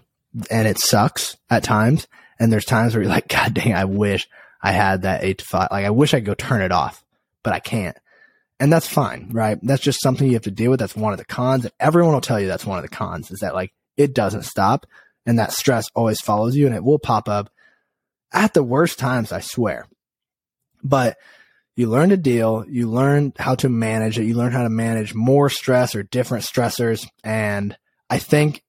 And 0.50 0.66
it 0.66 0.78
sucks 0.78 1.36
at 1.50 1.62
times. 1.62 2.08
And 2.38 2.52
there's 2.52 2.64
times 2.64 2.94
where 2.94 3.02
you're 3.02 3.12
like, 3.12 3.28
God 3.28 3.54
dang, 3.54 3.74
I 3.74 3.84
wish 3.84 4.28
I 4.62 4.72
had 4.72 5.02
that 5.02 5.24
eight 5.24 5.38
to 5.38 5.44
five. 5.44 5.68
Like 5.70 5.84
I 5.84 5.90
wish 5.90 6.14
I 6.14 6.18
could 6.18 6.26
go 6.26 6.34
turn 6.34 6.62
it 6.62 6.72
off, 6.72 7.04
but 7.42 7.52
I 7.52 7.60
can't. 7.60 7.96
And 8.60 8.72
that's 8.72 8.88
fine, 8.88 9.28
right? 9.32 9.58
That's 9.62 9.82
just 9.82 10.02
something 10.02 10.26
you 10.26 10.34
have 10.34 10.42
to 10.42 10.50
deal 10.50 10.70
with. 10.70 10.80
That's 10.80 10.96
one 10.96 11.12
of 11.12 11.18
the 11.18 11.24
cons. 11.24 11.64
And 11.64 11.72
everyone 11.78 12.14
will 12.14 12.20
tell 12.20 12.40
you 12.40 12.48
that's 12.48 12.66
one 12.66 12.78
of 12.78 12.82
the 12.82 12.88
cons 12.88 13.30
is 13.30 13.40
that 13.40 13.54
like 13.54 13.72
it 13.96 14.14
doesn't 14.14 14.44
stop 14.44 14.86
and 15.28 15.38
that 15.38 15.52
stress 15.52 15.84
always 15.94 16.22
follows 16.22 16.56
you 16.56 16.64
and 16.64 16.74
it 16.74 16.82
will 16.82 16.98
pop 16.98 17.28
up 17.28 17.50
at 18.32 18.54
the 18.54 18.62
worst 18.62 18.98
times, 18.98 19.30
I 19.30 19.40
swear. 19.40 19.84
But 20.82 21.18
you 21.76 21.86
learn 21.86 22.08
to 22.08 22.16
deal, 22.16 22.64
you 22.66 22.88
learn 22.88 23.34
how 23.38 23.54
to 23.56 23.68
manage 23.68 24.18
it, 24.18 24.24
you 24.24 24.34
learn 24.34 24.52
how 24.52 24.62
to 24.62 24.70
manage 24.70 25.14
more 25.14 25.50
stress 25.50 25.94
or 25.94 26.02
different 26.02 26.44
stressors. 26.44 27.06
And 27.22 27.76
I 28.08 28.18
think 28.18 28.64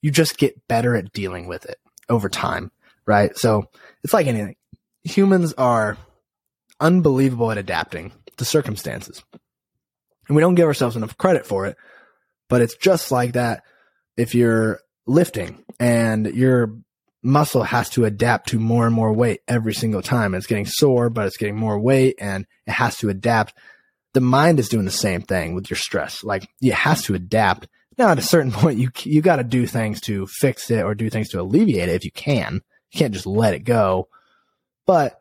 you 0.00 0.12
just 0.12 0.38
get 0.38 0.68
better 0.68 0.94
at 0.94 1.12
dealing 1.12 1.48
with 1.48 1.66
it 1.66 1.78
over 2.08 2.28
time, 2.28 2.70
right? 3.04 3.36
So 3.36 3.64
it's 4.04 4.12
like 4.12 4.28
anything. 4.28 4.54
Humans 5.02 5.54
are 5.54 5.98
unbelievable 6.78 7.50
at 7.50 7.58
adapting 7.58 8.12
to 8.36 8.44
circumstances. 8.44 9.24
And 10.28 10.36
we 10.36 10.42
don't 10.42 10.54
give 10.54 10.66
ourselves 10.66 10.94
enough 10.94 11.18
credit 11.18 11.44
for 11.44 11.66
it, 11.66 11.76
but 12.48 12.62
it's 12.62 12.76
just 12.76 13.10
like 13.10 13.32
that. 13.32 13.64
If 14.16 14.36
you're 14.36 14.78
lifting 15.08 15.64
and 15.80 16.26
your 16.26 16.74
muscle 17.22 17.62
has 17.62 17.90
to 17.90 18.04
adapt 18.04 18.50
to 18.50 18.58
more 18.58 18.86
and 18.86 18.94
more 18.94 19.12
weight 19.12 19.40
every 19.48 19.74
single 19.74 20.02
time. 20.02 20.34
It's 20.34 20.46
getting 20.46 20.66
sore, 20.66 21.10
but 21.10 21.26
it's 21.26 21.36
getting 21.36 21.56
more 21.56 21.78
weight 21.78 22.16
and 22.20 22.46
it 22.66 22.72
has 22.72 22.98
to 22.98 23.08
adapt. 23.08 23.54
The 24.14 24.20
mind 24.20 24.58
is 24.58 24.68
doing 24.68 24.84
the 24.84 24.90
same 24.90 25.22
thing 25.22 25.54
with 25.54 25.68
your 25.70 25.76
stress. 25.76 26.22
Like 26.22 26.48
it 26.60 26.74
has 26.74 27.02
to 27.04 27.14
adapt. 27.14 27.68
Now 27.96 28.10
at 28.10 28.18
a 28.18 28.22
certain 28.22 28.52
point, 28.52 28.78
you, 28.78 28.90
you 29.02 29.22
got 29.22 29.36
to 29.36 29.44
do 29.44 29.66
things 29.66 30.00
to 30.02 30.26
fix 30.26 30.70
it 30.70 30.82
or 30.82 30.94
do 30.94 31.10
things 31.10 31.30
to 31.30 31.40
alleviate 31.40 31.88
it 31.88 31.96
if 31.96 32.04
you 32.04 32.12
can. 32.12 32.62
You 32.90 32.98
can't 32.98 33.14
just 33.14 33.26
let 33.26 33.54
it 33.54 33.64
go. 33.64 34.08
But 34.86 35.20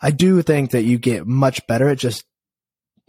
I 0.00 0.10
do 0.10 0.42
think 0.42 0.72
that 0.72 0.82
you 0.82 0.98
get 0.98 1.26
much 1.26 1.66
better 1.66 1.88
at 1.88 1.98
just, 1.98 2.24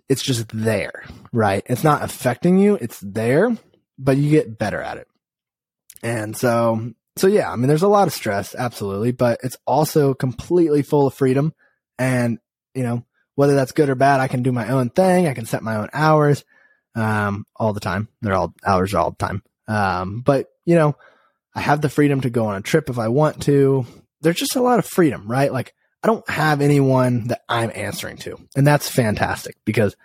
it's 0.08 0.24
just 0.24 0.48
there, 0.53 1.03
right? 1.34 1.63
It's 1.65 1.84
not 1.84 2.01
affecting 2.01 2.58
you. 2.58 2.75
It's 2.75 3.00
there, 3.01 3.58
but 3.98 4.15
you 4.15 4.29
get 4.32 4.58
better 4.58 4.82
at 4.82 4.98
it. 4.98 5.08
And 6.04 6.36
so, 6.36 6.94
so 7.16 7.27
yeah, 7.27 7.51
I 7.51 7.56
mean, 7.56 7.68
there's 7.68 7.84
a 7.84 7.88
lot 7.88 8.08
of 8.08 8.13
stress, 8.13 8.56
absolutely, 8.56 9.12
but 9.12 9.39
it's 9.44 9.58
also 9.66 10.13
completely 10.13 10.84
full 10.84 11.08
of 11.08 11.13
freedom. 11.13 11.54
And, 11.98 12.39
you 12.74 12.84
know, 12.84 13.06
whether 13.36 13.56
that's 13.56 13.72
good 13.72 13.89
or 13.89 13.96
bad, 13.96 14.20
I 14.20 14.27
can 14.27 14.44
do 14.44 14.51
my 14.51 14.70
own 14.70 14.89
thing. 14.89 15.27
I 15.27 15.34
can 15.34 15.46
set 15.46 15.63
my 15.63 15.77
own 15.77 15.89
hours, 15.94 16.44
um, 16.96 17.46
all 17.56 17.74
the 17.74 17.80
time. 17.80 18.08
They're 18.22 18.36
all 18.36 18.54
hours 18.66 18.94
all 18.94 19.12
the 19.12 19.18
time. 19.18 19.44
Um, 19.68 20.22
but 20.22 20.48
you 20.66 20.75
know, 20.75 20.96
I 21.56 21.62
have 21.62 21.82
the 21.82 21.89
freedom 21.89 22.22
to 22.22 22.30
go 22.30 22.46
on 22.48 22.56
a 22.56 22.62
trip 22.62 22.89
if 22.89 23.00
I 23.00 23.08
want 23.08 23.44
to. 23.44 23.86
there's 24.22 24.38
just 24.38 24.56
a 24.56 24.62
lot 24.62 24.80
of 24.80 24.86
freedom, 24.86 25.30
right? 25.30 25.51
Like 25.51 25.74
I 26.04 26.08
don't 26.08 26.27
have 26.30 26.62
anyone 26.62 27.27
that 27.27 27.42
I'm 27.48 27.72
answering 27.74 28.18
to. 28.18 28.38
And 28.56 28.66
that's 28.66 28.89
fantastic 28.89 29.56
because 29.66 29.96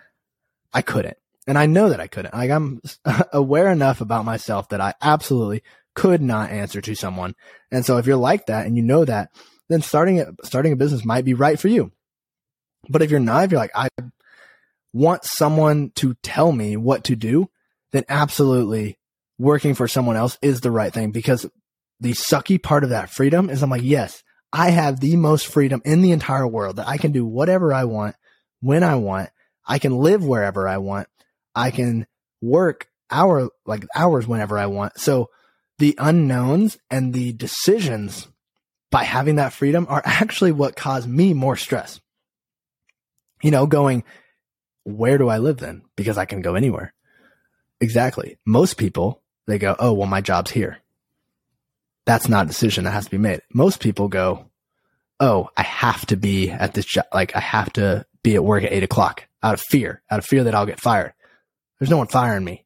I 0.73 0.81
couldn't. 0.81 1.17
And 1.45 1.57
I 1.57 1.65
know 1.65 1.89
that 1.89 1.99
I 1.99 2.07
couldn't. 2.07 2.33
Like 2.33 2.51
I'm 2.51 2.81
aware 3.33 3.71
enough 3.71 4.01
about 4.01 4.25
myself 4.25 4.69
that 4.69 4.81
I 4.81 4.93
absolutely 5.01 5.63
could 5.95 6.21
not 6.21 6.51
answer 6.51 6.81
to 6.81 6.95
someone. 6.95 7.35
And 7.71 7.85
so 7.85 7.97
if 7.97 8.05
you're 8.05 8.15
like 8.15 8.47
that 8.47 8.65
and 8.65 8.75
you 8.75 8.83
know 8.83 9.05
that, 9.05 9.29
then 9.69 9.81
starting 9.81 10.19
a, 10.19 10.27
starting 10.43 10.73
a 10.73 10.77
business 10.77 11.05
might 11.05 11.25
be 11.25 11.33
right 11.33 11.59
for 11.59 11.67
you. 11.67 11.91
But 12.89 13.01
if 13.01 13.11
you're 13.11 13.19
not, 13.19 13.45
if 13.45 13.51
you're 13.51 13.59
like, 13.59 13.75
I 13.75 13.89
want 14.91 15.23
someone 15.23 15.91
to 15.95 16.15
tell 16.21 16.51
me 16.51 16.77
what 16.77 17.05
to 17.05 17.15
do, 17.15 17.49
then 17.91 18.03
absolutely 18.09 18.99
working 19.37 19.73
for 19.75 19.87
someone 19.87 20.15
else 20.15 20.37
is 20.41 20.61
the 20.61 20.71
right 20.71 20.93
thing 20.93 21.11
because 21.11 21.45
the 21.99 22.11
sucky 22.11 22.61
part 22.61 22.83
of 22.83 22.89
that 22.89 23.09
freedom 23.09 23.49
is 23.49 23.63
I'm 23.63 23.69
like, 23.69 23.83
yes, 23.83 24.23
I 24.51 24.69
have 24.69 24.99
the 24.99 25.15
most 25.15 25.47
freedom 25.47 25.81
in 25.85 26.01
the 26.01 26.11
entire 26.11 26.47
world 26.47 26.75
that 26.75 26.87
I 26.87 26.97
can 26.97 27.11
do 27.11 27.25
whatever 27.25 27.73
I 27.73 27.85
want 27.85 28.15
when 28.61 28.83
I 28.83 28.95
want. 28.95 29.29
I 29.65 29.79
can 29.79 29.97
live 29.97 30.23
wherever 30.23 30.67
I 30.67 30.77
want. 30.77 31.07
I 31.55 31.71
can 31.71 32.05
work 32.41 32.87
hour 33.09 33.49
like 33.65 33.85
hours 33.95 34.27
whenever 34.27 34.57
I 34.57 34.65
want. 34.67 34.99
So 34.99 35.29
the 35.79 35.95
unknowns 35.97 36.77
and 36.89 37.13
the 37.13 37.33
decisions 37.33 38.27
by 38.91 39.03
having 39.03 39.35
that 39.35 39.53
freedom 39.53 39.87
are 39.89 40.01
actually 40.05 40.51
what 40.51 40.75
cause 40.75 41.07
me 41.07 41.33
more 41.33 41.55
stress. 41.55 41.99
You 43.41 43.51
know, 43.51 43.65
going, 43.65 44.03
where 44.83 45.17
do 45.17 45.29
I 45.29 45.39
live 45.39 45.57
then? 45.57 45.81
Because 45.95 46.17
I 46.17 46.25
can 46.25 46.41
go 46.41 46.55
anywhere. 46.55 46.93
Exactly. 47.81 48.37
Most 48.45 48.77
people, 48.77 49.21
they 49.47 49.57
go, 49.57 49.75
oh, 49.79 49.93
well, 49.93 50.07
my 50.07 50.21
job's 50.21 50.51
here. 50.51 50.77
That's 52.05 52.29
not 52.29 52.45
a 52.45 52.49
decision 52.49 52.83
that 52.83 52.91
has 52.91 53.05
to 53.05 53.11
be 53.11 53.17
made. 53.17 53.41
Most 53.53 53.79
people 53.79 54.07
go, 54.07 54.51
oh, 55.19 55.49
I 55.57 55.63
have 55.63 56.05
to 56.07 56.15
be 56.15 56.49
at 56.49 56.73
this 56.73 56.85
job. 56.85 57.05
Like 57.13 57.35
I 57.35 57.39
have 57.39 57.71
to 57.73 58.05
be 58.23 58.35
at 58.35 58.43
work 58.43 58.63
at 58.63 58.71
eight 58.71 58.83
o'clock 58.83 59.27
out 59.41 59.53
of 59.53 59.61
fear, 59.61 60.01
out 60.09 60.19
of 60.19 60.25
fear 60.25 60.43
that 60.43 60.55
I'll 60.55 60.65
get 60.65 60.79
fired. 60.79 61.13
There's 61.79 61.89
no 61.89 61.97
one 61.97 62.07
firing 62.07 62.43
me. 62.43 62.65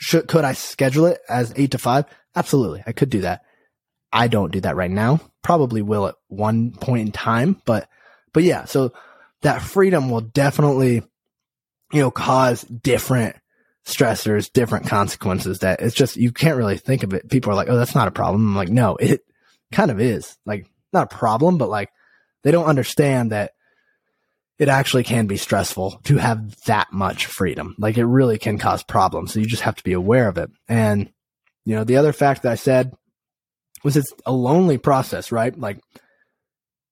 Should, 0.00 0.28
could 0.28 0.44
I 0.44 0.54
schedule 0.54 1.06
it 1.06 1.20
as 1.28 1.52
eight 1.56 1.72
to 1.72 1.78
five? 1.78 2.06
Absolutely. 2.34 2.82
I 2.86 2.92
could 2.92 3.10
do 3.10 3.20
that. 3.20 3.42
I 4.12 4.28
don't 4.28 4.52
do 4.52 4.60
that 4.62 4.76
right 4.76 4.90
now. 4.90 5.20
Probably 5.42 5.82
will 5.82 6.06
at 6.06 6.14
one 6.28 6.72
point 6.72 7.06
in 7.06 7.12
time, 7.12 7.60
but, 7.64 7.88
but 8.32 8.42
yeah, 8.42 8.64
so 8.64 8.92
that 9.42 9.62
freedom 9.62 10.10
will 10.10 10.20
definitely, 10.20 11.02
you 11.92 12.00
know, 12.00 12.10
cause 12.10 12.62
different 12.62 13.36
stressors, 13.84 14.52
different 14.52 14.86
consequences 14.86 15.60
that 15.60 15.80
it's 15.80 15.94
just, 15.94 16.16
you 16.16 16.32
can't 16.32 16.56
really 16.56 16.76
think 16.76 17.02
of 17.02 17.12
it. 17.12 17.28
People 17.28 17.52
are 17.52 17.56
like, 17.56 17.68
Oh, 17.68 17.76
that's 17.76 17.94
not 17.94 18.08
a 18.08 18.12
problem. 18.12 18.48
I'm 18.48 18.56
like, 18.56 18.68
no, 18.68 18.96
it 18.96 19.20
kind 19.72 19.90
of 19.90 20.00
is 20.00 20.36
like 20.46 20.66
not 20.92 21.12
a 21.12 21.16
problem, 21.16 21.58
but 21.58 21.68
like 21.68 21.90
they 22.42 22.50
don't 22.50 22.66
understand 22.66 23.32
that 23.32 23.52
it 24.60 24.68
actually 24.68 25.04
can 25.04 25.26
be 25.26 25.38
stressful 25.38 26.02
to 26.04 26.18
have 26.18 26.54
that 26.66 26.92
much 26.92 27.24
freedom. 27.24 27.74
Like 27.78 27.96
it 27.96 28.04
really 28.04 28.38
can 28.38 28.58
cause 28.58 28.82
problems. 28.82 29.32
So 29.32 29.40
you 29.40 29.46
just 29.46 29.62
have 29.62 29.76
to 29.76 29.82
be 29.82 29.94
aware 29.94 30.28
of 30.28 30.36
it. 30.36 30.50
And, 30.68 31.10
you 31.64 31.74
know, 31.74 31.84
the 31.84 31.96
other 31.96 32.12
fact 32.12 32.42
that 32.42 32.52
I 32.52 32.56
said 32.56 32.92
was 33.82 33.96
it's 33.96 34.12
a 34.26 34.32
lonely 34.32 34.76
process, 34.76 35.32
right? 35.32 35.58
Like 35.58 35.80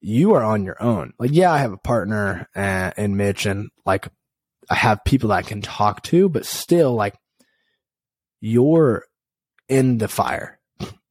you 0.00 0.32
are 0.32 0.42
on 0.42 0.64
your 0.64 0.82
own. 0.82 1.12
Like, 1.18 1.32
yeah, 1.34 1.52
I 1.52 1.58
have 1.58 1.74
a 1.74 1.76
partner 1.76 2.48
uh, 2.56 2.92
in 2.96 3.18
Mitch 3.18 3.44
and 3.44 3.68
like 3.84 4.08
I 4.70 4.74
have 4.74 5.04
people 5.04 5.28
that 5.28 5.36
I 5.36 5.42
can 5.42 5.60
talk 5.60 6.02
to, 6.04 6.30
but 6.30 6.46
still 6.46 6.94
like 6.94 7.16
you're 8.40 9.04
in 9.68 9.98
the 9.98 10.08
fire. 10.08 10.58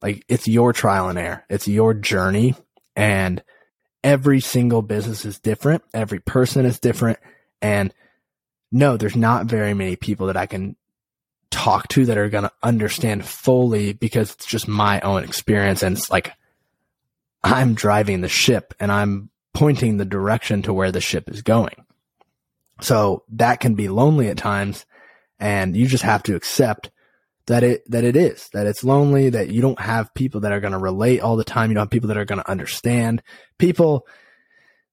Like 0.02 0.24
it's 0.28 0.48
your 0.48 0.72
trial 0.72 1.08
and 1.08 1.20
error. 1.20 1.44
It's 1.48 1.68
your 1.68 1.94
journey 1.94 2.56
and 2.96 3.44
every 4.08 4.40
single 4.40 4.80
business 4.80 5.26
is 5.26 5.38
different. 5.38 5.84
Every 5.92 6.18
person 6.18 6.64
is 6.64 6.80
different. 6.80 7.18
And 7.60 7.92
no, 8.72 8.96
there's 8.96 9.14
not 9.14 9.44
very 9.44 9.74
many 9.74 9.96
people 9.96 10.28
that 10.28 10.36
I 10.36 10.46
can 10.46 10.76
talk 11.50 11.88
to 11.88 12.06
that 12.06 12.16
are 12.16 12.30
going 12.30 12.44
to 12.44 12.52
understand 12.62 13.26
fully 13.26 13.92
because 13.92 14.32
it's 14.32 14.46
just 14.46 14.66
my 14.66 14.98
own 15.00 15.24
experience. 15.24 15.82
And 15.82 15.94
it's 15.94 16.10
like, 16.10 16.32
I'm 17.44 17.74
driving 17.74 18.22
the 18.22 18.30
ship 18.30 18.72
and 18.80 18.90
I'm 18.90 19.28
pointing 19.52 19.98
the 19.98 20.06
direction 20.06 20.62
to 20.62 20.72
where 20.72 20.90
the 20.90 21.02
ship 21.02 21.28
is 21.28 21.42
going. 21.42 21.84
So 22.80 23.24
that 23.32 23.60
can 23.60 23.74
be 23.74 23.88
lonely 23.88 24.28
at 24.28 24.38
times 24.38 24.86
and 25.38 25.76
you 25.76 25.86
just 25.86 26.04
have 26.04 26.22
to 26.24 26.34
accept 26.34 26.90
that 27.48 27.64
it, 27.64 27.90
that 27.90 28.04
it 28.04 28.14
is, 28.14 28.48
that 28.52 28.66
it's 28.66 28.84
lonely, 28.84 29.30
that 29.30 29.48
you 29.48 29.62
don't 29.62 29.80
have 29.80 30.12
people 30.12 30.42
that 30.42 30.52
are 30.52 30.60
going 30.60 30.74
to 30.74 30.78
relate 30.78 31.20
all 31.20 31.36
the 31.36 31.44
time. 31.44 31.70
You 31.70 31.74
don't 31.74 31.82
have 31.82 31.90
people 31.90 32.08
that 32.08 32.18
are 32.18 32.26
going 32.26 32.42
to 32.42 32.50
understand. 32.50 33.22
People 33.58 34.06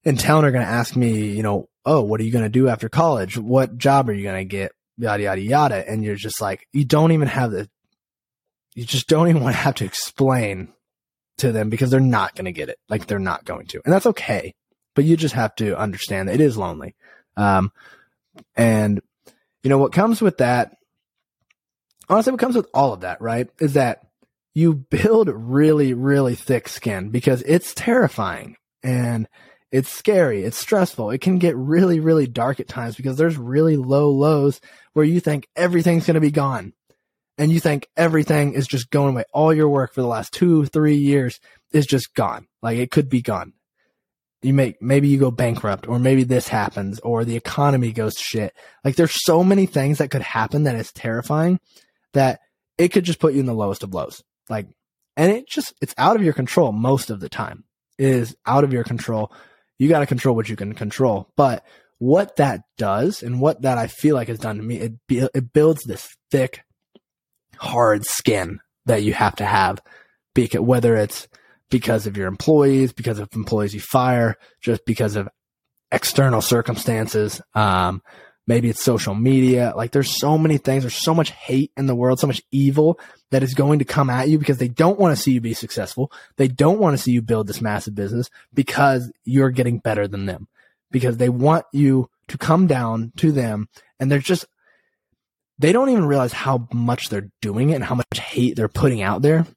in 0.05 0.15
town 0.15 0.45
are 0.45 0.51
going 0.51 0.65
to 0.65 0.71
ask 0.71 0.95
me, 0.95 1.31
you 1.31 1.43
know, 1.43 1.67
oh, 1.85 2.01
what 2.01 2.21
are 2.21 2.24
you 2.24 2.31
going 2.31 2.45
to 2.45 2.50
do 2.50 2.69
after 2.69 2.88
college? 2.88 3.38
What 3.38 3.77
job 3.77 4.07
are 4.09 4.13
you 4.13 4.24
going 4.24 4.39
to 4.39 4.45
get? 4.45 4.71
Yada, 4.97 5.24
yada, 5.24 5.41
yada. 5.41 5.89
And 5.89 6.01
you're 6.01 6.15
just 6.15 6.39
like, 6.39 6.65
you 6.71 6.85
don't 6.85 7.12
even 7.12 7.27
have 7.27 7.51
the, 7.51 7.69
you 8.74 8.85
just 8.85 9.09
don't 9.09 9.27
even 9.27 9.41
want 9.43 9.53
to 9.53 9.62
have 9.62 9.75
to 9.75 9.85
explain 9.85 10.69
to 11.39 11.51
them 11.51 11.69
because 11.69 11.91
they're 11.91 12.00
not 12.00 12.35
going 12.35 12.45
to 12.45 12.53
get 12.53 12.69
it. 12.69 12.77
Like 12.88 13.05
they're 13.05 13.19
not 13.19 13.43
going 13.43 13.67
to. 13.67 13.81
And 13.83 13.93
that's 13.93 14.05
okay. 14.05 14.55
But 14.95 15.03
you 15.03 15.17
just 15.17 15.35
have 15.35 15.53
to 15.55 15.77
understand 15.77 16.29
that 16.29 16.35
it 16.35 16.41
is 16.41 16.57
lonely. 16.57 16.95
Um, 17.35 17.74
and 18.55 19.01
you 19.62 19.69
know, 19.69 19.77
what 19.77 19.91
comes 19.91 20.21
with 20.21 20.38
that 20.38 20.71
honestly, 22.09 22.31
what 22.31 22.39
comes 22.39 22.55
with 22.55 22.67
all 22.74 22.93
of 22.93 23.01
that, 23.01 23.21
right, 23.21 23.50
is 23.59 23.74
that 23.74 24.01
you 24.53 24.74
build 24.74 25.29
really, 25.29 25.93
really 25.93 26.35
thick 26.35 26.69
skin 26.69 27.09
because 27.09 27.41
it's 27.43 27.74
terrifying 27.74 28.55
and 28.83 29.27
it's 29.71 29.89
scary. 29.89 30.43
It's 30.43 30.57
stressful. 30.57 31.12
It 31.12 31.19
can 31.19 31.38
get 31.38 31.57
really, 31.57 32.00
really 32.00 32.27
dark 32.27 32.62
at 32.62 32.67
times 32.69 32.95
because 32.95 33.17
there's 33.17 33.38
really 33.38 33.75
low 33.75 34.09
lows 34.09 34.62
where 34.93 35.05
you 35.05 35.19
think 35.19 35.47
everything's 35.55 36.05
going 36.05 36.15
to 36.15 36.21
be 36.21 36.31
gone 36.31 36.71
and 37.38 37.51
you 37.51 37.59
think 37.59 37.89
everything 37.97 38.53
is 38.53 38.67
just 38.67 38.89
going 38.89 39.13
away. 39.13 39.25
All 39.33 39.53
your 39.53 39.67
work 39.67 39.93
for 39.93 40.01
the 40.01 40.07
last 40.07 40.31
two, 40.31 40.65
three 40.65 40.95
years 40.95 41.41
is 41.74 41.85
just 41.85 42.13
gone. 42.13 42.47
Like 42.62 42.77
it 42.77 42.91
could 42.91 43.09
be 43.09 43.21
gone. 43.21 43.51
You 44.41 44.53
make, 44.53 44.81
maybe 44.81 45.09
you 45.09 45.17
go 45.17 45.31
bankrupt 45.31 45.89
or 45.89 46.00
maybe 46.00 46.24
this 46.24 46.47
happens 46.47 47.00
or 47.00 47.25
the 47.25 47.35
economy 47.35 47.91
goes 47.91 48.17
shit. 48.17 48.53
Like 48.85 48.95
there's 48.95 49.25
so 49.25 49.43
many 49.43 49.65
things 49.65 49.97
that 49.97 50.12
could 50.12 50.21
happen 50.21 50.63
that 50.63 50.75
is 50.75 50.93
terrifying 50.93 51.59
that 52.15 52.39
it 52.77 52.89
could 52.89 53.03
just 53.03 53.19
put 53.19 53.34
you 53.34 53.39
in 53.39 53.45
the 53.45 53.53
lowest 53.53 53.84
of 53.84 53.93
lows. 53.93 54.24
Like, 54.50 54.67
and 55.15 55.31
it 55.31 55.48
just, 55.48 55.74
it's 55.81 55.93
out 55.98 56.15
of 56.15 56.24
your 56.24 56.34
control 56.34 56.72
most 56.72 57.10
of 57.10 57.19
the 57.19 57.29
time. 57.29 57.63
It 57.98 58.07
is 58.07 58.36
out 58.45 58.63
of 58.63 58.74
your 58.74 58.84
control. 58.84 59.31
You 59.77 59.88
got 59.88 60.00
to 60.00 60.05
control 60.05 60.36
what 60.36 60.50
you 60.50 60.55
can 60.55 60.74
control. 60.74 61.29
But 61.38 61.63
what 62.00 62.36
that 62.38 62.62
does 62.77 63.24
and 63.24 63.39
what 63.39 63.62
that 63.62 63.77
I 63.77 63.88
feel 63.88 64.15
like 64.15 64.27
has 64.27 64.39
done 64.39 64.57
to 64.57 64.63
me, 64.63 64.77
it, 64.77 64.93
it 65.10 65.53
builds 65.53 65.84
this 65.84 66.10
thick, 66.31 66.63
hard 67.57 68.05
skin 68.05 68.60
that 68.86 69.03
you 69.03 69.13
have 69.13 69.36
to 69.38 69.45
have 69.45 69.81
because 70.34 70.62
whether 70.62 70.95
it's 70.95 71.27
because 71.69 72.07
of 72.07 72.17
your 72.17 72.27
employees, 72.27 72.93
because 72.93 73.19
of 73.19 73.29
employees 73.34 73.74
you 73.74 73.79
fire, 73.79 74.36
just 74.62 74.86
because 74.86 75.15
of 75.15 75.29
external 75.91 76.41
circumstances, 76.41 77.41
um, 77.53 78.01
Maybe 78.47 78.69
it's 78.69 78.83
social 78.83 79.15
media. 79.15 79.73
Like 79.75 79.91
there's 79.91 80.19
so 80.19 80.37
many 80.37 80.57
things. 80.57 80.83
There's 80.83 80.93
so 80.93 81.15
much 81.15 81.31
hate 81.31 81.71
in 81.75 81.87
the 81.87 81.95
world, 81.95 82.19
so 82.19 82.27
much 82.27 82.43
evil 82.51 82.99
that 83.31 83.43
is 83.43 83.55
going 83.55 83.79
to 83.79 83.85
come 83.85 84.09
at 84.09 84.29
you 84.29 84.37
because 84.37 84.59
they 84.59 84.67
don't 84.67 84.99
want 84.99 85.15
to 85.15 85.21
see 85.21 85.31
you 85.31 85.41
be 85.41 85.53
successful. 85.53 86.11
They 86.37 86.47
don't 86.47 86.79
want 86.79 86.95
to 86.95 87.01
see 87.01 87.11
you 87.11 87.21
build 87.21 87.47
this 87.47 87.61
massive 87.61 87.95
business 87.95 88.29
because 88.53 89.11
you're 89.23 89.49
getting 89.49 89.79
better 89.79 90.07
than 90.07 90.27
them 90.27 90.47
because 90.91 91.17
they 91.17 91.29
want 91.29 91.65
you 91.73 92.09
to 92.27 92.37
come 92.37 92.67
down 92.67 93.11
to 93.17 93.31
them 93.31 93.67
and 93.99 94.11
they're 94.11 94.19
just, 94.19 94.45
they 95.57 95.71
don't 95.71 95.89
even 95.89 96.05
realize 96.05 96.33
how 96.33 96.67
much 96.71 97.09
they're 97.09 97.29
doing 97.41 97.71
it 97.71 97.75
and 97.75 97.83
how 97.83 97.95
much 97.95 98.19
hate 98.19 98.55
they're 98.55 98.67
putting 98.67 99.01
out 99.01 99.21
there. 99.21 99.47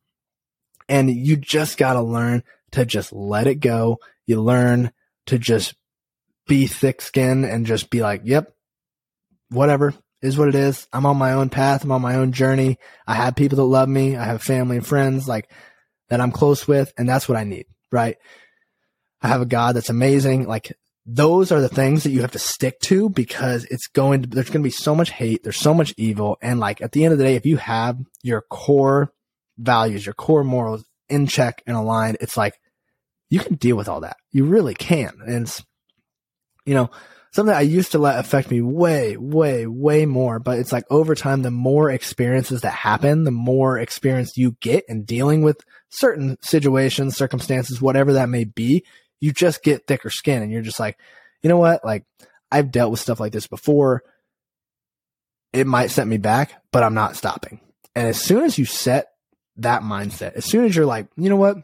And 0.88 1.10
you 1.10 1.36
just 1.36 1.76
got 1.76 1.94
to 1.94 2.02
learn 2.02 2.42
to 2.72 2.86
just 2.86 3.12
let 3.12 3.46
it 3.46 3.56
go. 3.56 3.98
You 4.26 4.40
learn 4.40 4.92
to 5.26 5.38
just 5.38 5.74
be 6.46 6.66
thick 6.66 7.02
skinned 7.02 7.44
and 7.44 7.66
just 7.66 7.90
be 7.90 8.00
like, 8.00 8.22
yep, 8.24 8.54
whatever 9.50 9.94
is 10.22 10.36
what 10.36 10.48
it 10.48 10.54
is. 10.54 10.88
I'm 10.92 11.06
on 11.06 11.16
my 11.16 11.32
own 11.32 11.48
path. 11.48 11.84
I'm 11.84 11.92
on 11.92 12.02
my 12.02 12.16
own 12.16 12.32
journey. 12.32 12.78
I 13.06 13.14
have 13.14 13.36
people 13.36 13.56
that 13.56 13.64
love 13.64 13.88
me. 13.88 14.16
I 14.16 14.24
have 14.24 14.42
family 14.42 14.76
and 14.76 14.86
friends 14.86 15.28
like 15.28 15.50
that 16.08 16.20
I'm 16.20 16.32
close 16.32 16.66
with. 16.66 16.92
And 16.98 17.08
that's 17.08 17.28
what 17.28 17.38
I 17.38 17.44
need. 17.44 17.66
Right. 17.90 18.16
I 19.22 19.28
have 19.28 19.40
a 19.40 19.46
God 19.46 19.76
that's 19.76 19.90
amazing. 19.90 20.46
Like 20.46 20.72
those 21.06 21.50
are 21.52 21.60
the 21.60 21.68
things 21.68 22.02
that 22.02 22.10
you 22.10 22.20
have 22.20 22.32
to 22.32 22.38
stick 22.38 22.80
to 22.80 23.08
because 23.08 23.64
it's 23.64 23.86
going 23.86 24.22
to, 24.22 24.28
there's 24.28 24.50
going 24.50 24.62
to 24.62 24.66
be 24.66 24.70
so 24.70 24.94
much 24.94 25.10
hate. 25.10 25.42
There's 25.42 25.56
so 25.56 25.72
much 25.72 25.94
evil. 25.96 26.36
And 26.42 26.60
like 26.60 26.80
at 26.82 26.92
the 26.92 27.04
end 27.04 27.12
of 27.12 27.18
the 27.18 27.24
day, 27.24 27.36
if 27.36 27.46
you 27.46 27.56
have 27.56 27.98
your 28.22 28.42
core 28.42 29.12
values, 29.56 30.04
your 30.04 30.14
core 30.14 30.44
morals 30.44 30.84
in 31.08 31.26
check 31.26 31.62
and 31.66 31.76
aligned, 31.76 32.18
it's 32.20 32.36
like 32.36 32.60
you 33.30 33.40
can 33.40 33.54
deal 33.54 33.76
with 33.76 33.88
all 33.88 34.00
that. 34.00 34.16
You 34.32 34.44
really 34.44 34.74
can. 34.74 35.18
And 35.26 35.50
you 36.66 36.74
know, 36.74 36.90
something 37.32 37.54
I 37.54 37.62
used 37.62 37.92
to 37.92 37.98
let 37.98 38.18
affect 38.18 38.50
me 38.50 38.62
way, 38.62 39.16
way, 39.16 39.66
way 39.66 40.06
more. 40.06 40.38
But 40.38 40.58
it's 40.58 40.72
like 40.72 40.84
over 40.90 41.14
time, 41.14 41.42
the 41.42 41.50
more 41.50 41.90
experiences 41.90 42.62
that 42.62 42.72
happen, 42.72 43.24
the 43.24 43.30
more 43.30 43.78
experience 43.78 44.36
you 44.36 44.56
get 44.60 44.84
in 44.88 45.04
dealing 45.04 45.42
with 45.42 45.64
certain 45.90 46.36
situations, 46.40 47.16
circumstances, 47.16 47.80
whatever 47.80 48.14
that 48.14 48.28
may 48.28 48.44
be, 48.44 48.84
you 49.20 49.32
just 49.32 49.62
get 49.62 49.86
thicker 49.86 50.10
skin 50.10 50.42
and 50.42 50.52
you're 50.52 50.62
just 50.62 50.80
like, 50.80 50.98
you 51.42 51.48
know 51.48 51.58
what? 51.58 51.84
Like 51.84 52.04
I've 52.50 52.70
dealt 52.70 52.90
with 52.90 53.00
stuff 53.00 53.20
like 53.20 53.32
this 53.32 53.46
before. 53.46 54.02
It 55.52 55.66
might 55.66 55.90
set 55.90 56.06
me 56.06 56.18
back, 56.18 56.62
but 56.72 56.82
I'm 56.82 56.94
not 56.94 57.16
stopping. 57.16 57.60
And 57.94 58.06
as 58.06 58.20
soon 58.20 58.44
as 58.44 58.58
you 58.58 58.64
set 58.64 59.08
that 59.56 59.82
mindset, 59.82 60.34
as 60.34 60.44
soon 60.44 60.64
as 60.64 60.76
you're 60.76 60.86
like, 60.86 61.08
you 61.16 61.28
know 61.28 61.36
what? 61.36 61.56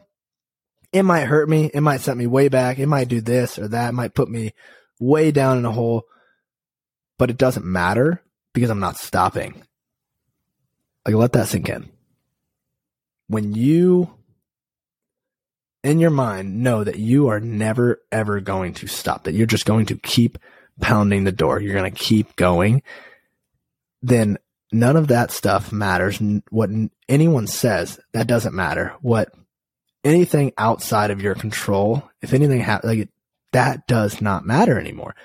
It 0.91 1.03
might 1.03 1.25
hurt 1.25 1.49
me. 1.49 1.69
It 1.73 1.81
might 1.81 2.01
set 2.01 2.17
me 2.17 2.25
way 2.25 2.47
back. 2.47 2.79
It 2.79 2.87
might 2.87 3.09
do 3.09 3.21
this 3.21 3.59
or 3.59 3.67
that. 3.69 3.89
It 3.89 3.93
might 3.93 4.13
put 4.13 4.29
me 4.29 4.53
way 4.99 5.31
down 5.31 5.57
in 5.57 5.65
a 5.65 5.71
hole, 5.71 6.03
but 7.17 7.29
it 7.29 7.37
doesn't 7.37 7.65
matter 7.65 8.21
because 8.53 8.69
I'm 8.69 8.79
not 8.79 8.97
stopping. 8.97 9.61
Like, 11.05 11.15
let 11.15 11.33
that 11.33 11.47
sink 11.47 11.69
in. 11.69 11.89
When 13.27 13.53
you, 13.53 14.13
in 15.83 15.99
your 15.99 16.09
mind, 16.09 16.63
know 16.63 16.83
that 16.83 16.97
you 16.97 17.27
are 17.27 17.39
never, 17.39 18.01
ever 18.11 18.39
going 18.39 18.73
to 18.75 18.87
stop, 18.87 19.23
that 19.23 19.33
you're 19.33 19.45
just 19.45 19.65
going 19.65 19.87
to 19.87 19.97
keep 19.97 20.37
pounding 20.81 21.23
the 21.23 21.31
door, 21.31 21.59
you're 21.59 21.73
going 21.73 21.91
to 21.91 21.97
keep 21.97 22.35
going, 22.35 22.81
then 24.01 24.37
none 24.71 24.95
of 24.95 25.07
that 25.07 25.31
stuff 25.31 25.71
matters. 25.71 26.19
What 26.49 26.69
anyone 27.07 27.47
says, 27.47 27.99
that 28.13 28.27
doesn't 28.27 28.55
matter. 28.55 28.93
What 29.01 29.29
anything 30.03 30.53
outside 30.57 31.11
of 31.11 31.21
your 31.21 31.35
control, 31.35 32.09
if 32.21 32.33
anything 32.33 32.61
happens, 32.61 32.97
like 32.97 33.09
that 33.55 33.87
does 33.87 34.19
not 34.19 34.45
matter 34.45 34.77
anymore. 34.77 35.15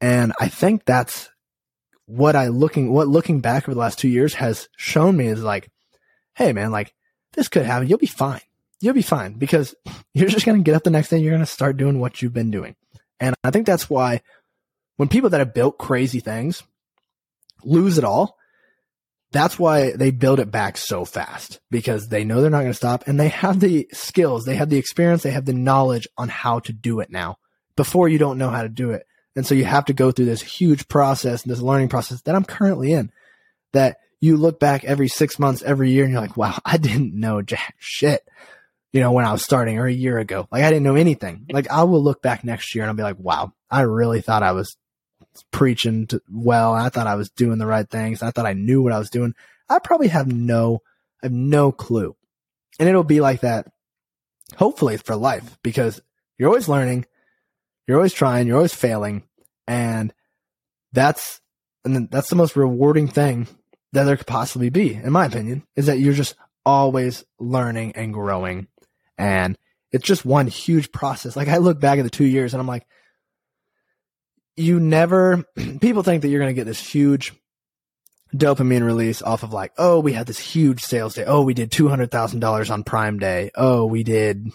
And 0.00 0.32
I 0.38 0.46
think 0.46 0.84
that's 0.84 1.28
what 2.06 2.36
I 2.36 2.46
looking, 2.46 2.92
what 2.92 3.08
looking 3.08 3.40
back 3.40 3.64
over 3.64 3.74
the 3.74 3.80
last 3.80 3.98
two 3.98 4.08
years 4.08 4.34
has 4.34 4.68
shown 4.76 5.16
me 5.16 5.26
is 5.26 5.42
like, 5.42 5.68
Hey 6.36 6.52
man, 6.52 6.70
like 6.70 6.94
this 7.32 7.48
could 7.48 7.66
happen. 7.66 7.88
You'll 7.88 7.98
be 7.98 8.06
fine. 8.06 8.40
You'll 8.80 8.94
be 8.94 9.02
fine 9.02 9.32
because 9.32 9.74
you're 10.14 10.28
just 10.28 10.46
going 10.46 10.58
to 10.58 10.64
get 10.64 10.76
up 10.76 10.84
the 10.84 10.90
next 10.90 11.08
day. 11.08 11.18
You're 11.18 11.32
going 11.32 11.44
to 11.44 11.46
start 11.46 11.76
doing 11.76 11.98
what 11.98 12.22
you've 12.22 12.32
been 12.32 12.52
doing. 12.52 12.76
And 13.18 13.34
I 13.42 13.50
think 13.50 13.66
that's 13.66 13.90
why 13.90 14.22
when 14.96 15.08
people 15.08 15.30
that 15.30 15.40
have 15.40 15.54
built 15.54 15.76
crazy 15.76 16.20
things 16.20 16.62
lose 17.64 17.98
it 17.98 18.04
all, 18.04 18.38
that's 19.32 19.58
why 19.58 19.90
they 19.96 20.12
build 20.12 20.38
it 20.38 20.52
back 20.52 20.76
so 20.76 21.04
fast 21.04 21.58
because 21.68 22.08
they 22.08 22.22
know 22.22 22.40
they're 22.40 22.50
not 22.50 22.60
going 22.60 22.70
to 22.70 22.74
stop 22.74 23.08
and 23.08 23.18
they 23.18 23.28
have 23.28 23.58
the 23.58 23.88
skills, 23.92 24.44
they 24.44 24.54
have 24.54 24.68
the 24.68 24.78
experience, 24.78 25.24
they 25.24 25.32
have 25.32 25.46
the 25.46 25.52
knowledge 25.52 26.06
on 26.16 26.28
how 26.28 26.60
to 26.60 26.72
do 26.72 27.00
it 27.00 27.10
now 27.10 27.38
before 27.76 28.08
you 28.08 28.18
don't 28.18 28.38
know 28.38 28.50
how 28.50 28.62
to 28.62 28.68
do 28.68 28.90
it. 28.90 29.06
And 29.34 29.46
so 29.46 29.54
you 29.54 29.64
have 29.64 29.86
to 29.86 29.94
go 29.94 30.10
through 30.10 30.26
this 30.26 30.42
huge 30.42 30.88
process, 30.88 31.42
and 31.42 31.50
this 31.50 31.60
learning 31.60 31.88
process 31.88 32.20
that 32.22 32.34
I'm 32.34 32.44
currently 32.44 32.92
in 32.92 33.10
that 33.72 33.98
you 34.20 34.36
look 34.36 34.60
back 34.60 34.84
every 34.84 35.08
six 35.08 35.38
months, 35.38 35.62
every 35.62 35.90
year, 35.90 36.04
and 36.04 36.12
you're 36.12 36.20
like, 36.20 36.36
wow, 36.36 36.58
I 36.64 36.76
didn't 36.76 37.18
know 37.18 37.42
jack 37.42 37.74
shit, 37.78 38.26
you 38.92 39.00
know, 39.00 39.12
when 39.12 39.24
I 39.24 39.32
was 39.32 39.42
starting 39.42 39.78
or 39.78 39.86
a 39.86 39.92
year 39.92 40.18
ago. 40.18 40.46
Like 40.50 40.64
I 40.64 40.70
didn't 40.70 40.84
know 40.84 40.96
anything. 40.96 41.46
Like 41.50 41.70
I 41.70 41.84
will 41.84 42.02
look 42.02 42.22
back 42.22 42.44
next 42.44 42.74
year 42.74 42.84
and 42.84 42.90
I'll 42.90 42.96
be 42.96 43.02
like, 43.02 43.18
wow, 43.18 43.52
I 43.70 43.82
really 43.82 44.20
thought 44.20 44.42
I 44.42 44.52
was 44.52 44.76
preaching 45.50 46.06
to, 46.08 46.22
well. 46.30 46.72
I 46.72 46.88
thought 46.88 47.06
I 47.06 47.14
was 47.14 47.30
doing 47.30 47.58
the 47.58 47.66
right 47.66 47.88
things. 47.88 48.22
I 48.22 48.30
thought 48.30 48.46
I 48.46 48.52
knew 48.52 48.82
what 48.82 48.92
I 48.92 48.98
was 48.98 49.10
doing. 49.10 49.34
I 49.68 49.78
probably 49.78 50.08
have 50.08 50.30
no, 50.30 50.82
I 51.22 51.26
have 51.26 51.32
no 51.32 51.72
clue. 51.72 52.14
And 52.78 52.88
it'll 52.88 53.04
be 53.04 53.20
like 53.20 53.40
that, 53.40 53.66
hopefully 54.56 54.98
for 54.98 55.16
life 55.16 55.58
because 55.62 56.00
you're 56.38 56.48
always 56.48 56.68
learning. 56.68 57.06
You're 57.86 57.98
always 57.98 58.12
trying, 58.12 58.46
you're 58.46 58.56
always 58.56 58.74
failing. 58.74 59.24
And 59.66 60.12
that's, 60.92 61.40
and 61.84 62.10
that's 62.10 62.30
the 62.30 62.36
most 62.36 62.56
rewarding 62.56 63.08
thing 63.08 63.48
that 63.92 64.04
there 64.04 64.16
could 64.16 64.26
possibly 64.26 64.70
be, 64.70 64.94
in 64.94 65.12
my 65.12 65.26
opinion, 65.26 65.64
is 65.76 65.86
that 65.86 65.98
you're 65.98 66.14
just 66.14 66.34
always 66.64 67.24
learning 67.38 67.92
and 67.96 68.12
growing. 68.12 68.68
And 69.18 69.58
it's 69.90 70.06
just 70.06 70.24
one 70.24 70.46
huge 70.46 70.92
process. 70.92 71.36
Like 71.36 71.48
I 71.48 71.58
look 71.58 71.80
back 71.80 71.98
at 71.98 72.02
the 72.02 72.10
two 72.10 72.24
years 72.24 72.54
and 72.54 72.60
I'm 72.60 72.66
like, 72.66 72.86
you 74.56 74.80
never, 74.80 75.44
people 75.80 76.02
think 76.02 76.22
that 76.22 76.28
you're 76.28 76.40
going 76.40 76.54
to 76.54 76.58
get 76.58 76.66
this 76.66 76.80
huge 76.80 77.32
dopamine 78.34 78.84
release 78.84 79.22
off 79.22 79.42
of 79.42 79.52
like, 79.52 79.72
oh, 79.76 80.00
we 80.00 80.12
had 80.12 80.26
this 80.26 80.38
huge 80.38 80.80
sales 80.80 81.14
day. 81.14 81.24
Oh, 81.24 81.42
we 81.42 81.54
did 81.54 81.70
$200,000 81.70 82.70
on 82.70 82.84
Prime 82.84 83.18
Day. 83.18 83.50
Oh, 83.54 83.84
we 83.84 84.02
did, 84.02 84.48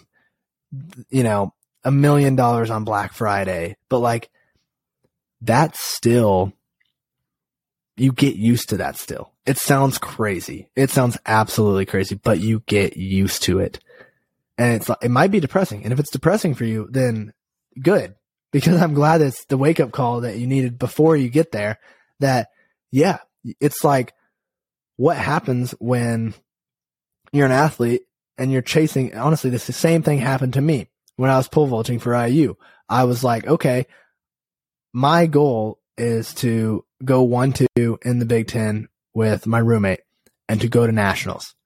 you 1.10 1.22
know, 1.22 1.54
a 1.84 1.90
million 1.90 2.36
dollars 2.36 2.70
on 2.70 2.84
Black 2.84 3.12
Friday, 3.12 3.76
but 3.88 3.98
like 3.98 4.30
that's 5.40 5.80
still, 5.80 6.52
you 7.96 8.12
get 8.12 8.36
used 8.36 8.70
to 8.70 8.78
that 8.78 8.96
still. 8.96 9.32
It 9.46 9.58
sounds 9.58 9.98
crazy. 9.98 10.68
It 10.76 10.90
sounds 10.90 11.16
absolutely 11.24 11.86
crazy, 11.86 12.16
but 12.16 12.40
you 12.40 12.62
get 12.66 12.96
used 12.96 13.44
to 13.44 13.60
it. 13.60 13.80
And 14.58 14.74
it's 14.74 14.88
like, 14.88 14.98
it 15.02 15.10
might 15.10 15.30
be 15.30 15.40
depressing. 15.40 15.84
And 15.84 15.92
if 15.92 16.00
it's 16.00 16.10
depressing 16.10 16.54
for 16.54 16.64
you, 16.64 16.88
then 16.90 17.32
good 17.80 18.14
because 18.52 18.80
I'm 18.80 18.94
glad 18.94 19.20
it's 19.20 19.44
the 19.46 19.58
wake 19.58 19.80
up 19.80 19.92
call 19.92 20.22
that 20.22 20.38
you 20.38 20.46
needed 20.46 20.78
before 20.78 21.16
you 21.16 21.28
get 21.28 21.52
there 21.52 21.78
that 22.20 22.48
yeah, 22.90 23.18
it's 23.60 23.84
like 23.84 24.14
what 24.96 25.16
happens 25.16 25.72
when 25.78 26.34
you're 27.32 27.46
an 27.46 27.52
athlete 27.52 28.02
and 28.36 28.50
you're 28.50 28.62
chasing 28.62 29.16
honestly 29.16 29.50
this 29.50 29.66
the 29.66 29.72
same 29.72 30.02
thing 30.02 30.18
happened 30.18 30.54
to 30.54 30.60
me 30.60 30.88
when 31.18 31.30
I 31.30 31.36
was 31.36 31.48
pole 31.48 31.66
vaulting 31.66 31.98
for 31.98 32.14
IU. 32.14 32.54
I 32.88 33.02
was 33.02 33.24
like, 33.24 33.44
okay, 33.44 33.86
my 34.92 35.26
goal 35.26 35.80
is 35.98 36.32
to 36.34 36.84
go 37.04 37.22
one, 37.22 37.52
two 37.52 37.98
in 38.04 38.20
the 38.20 38.24
Big 38.24 38.46
Ten 38.46 38.88
with 39.14 39.44
my 39.44 39.58
roommate 39.58 40.00
and 40.48 40.60
to 40.60 40.68
go 40.68 40.86
to 40.86 40.92
nationals. 40.92 41.56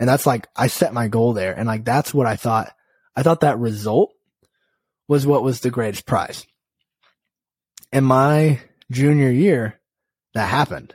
And 0.00 0.08
that's 0.08 0.26
like, 0.26 0.48
I 0.56 0.68
set 0.68 0.94
my 0.94 1.08
goal 1.08 1.34
there. 1.34 1.52
And 1.52 1.66
like, 1.66 1.84
that's 1.84 2.14
what 2.14 2.26
I 2.26 2.36
thought. 2.36 2.72
I 3.14 3.22
thought 3.22 3.42
that 3.42 3.58
result 3.58 4.14
was 5.08 5.26
what 5.26 5.42
was 5.42 5.60
the 5.60 5.70
greatest 5.70 6.06
prize. 6.06 6.46
In 7.92 8.02
my 8.02 8.60
junior 8.90 9.30
year, 9.30 9.78
that 10.32 10.48
happened. 10.48 10.94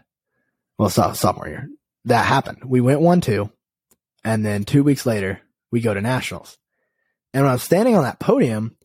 Well, 0.80 0.90
sophomore 0.90 1.48
year, 1.48 1.70
that 2.06 2.26
happened. 2.26 2.64
We 2.66 2.82
went 2.82 3.00
one, 3.00 3.22
two, 3.22 3.52
and 4.24 4.44
then 4.44 4.64
two 4.64 4.84
weeks 4.84 5.06
later, 5.06 5.40
we 5.72 5.82
go 5.82 5.94
to 5.94 6.02
nationals. 6.02 6.58
And 7.34 7.44
when 7.44 7.52
I'm 7.52 7.60
standing 7.60 7.96
on 7.96 8.04
that 8.04 8.20
podium, 8.20 8.76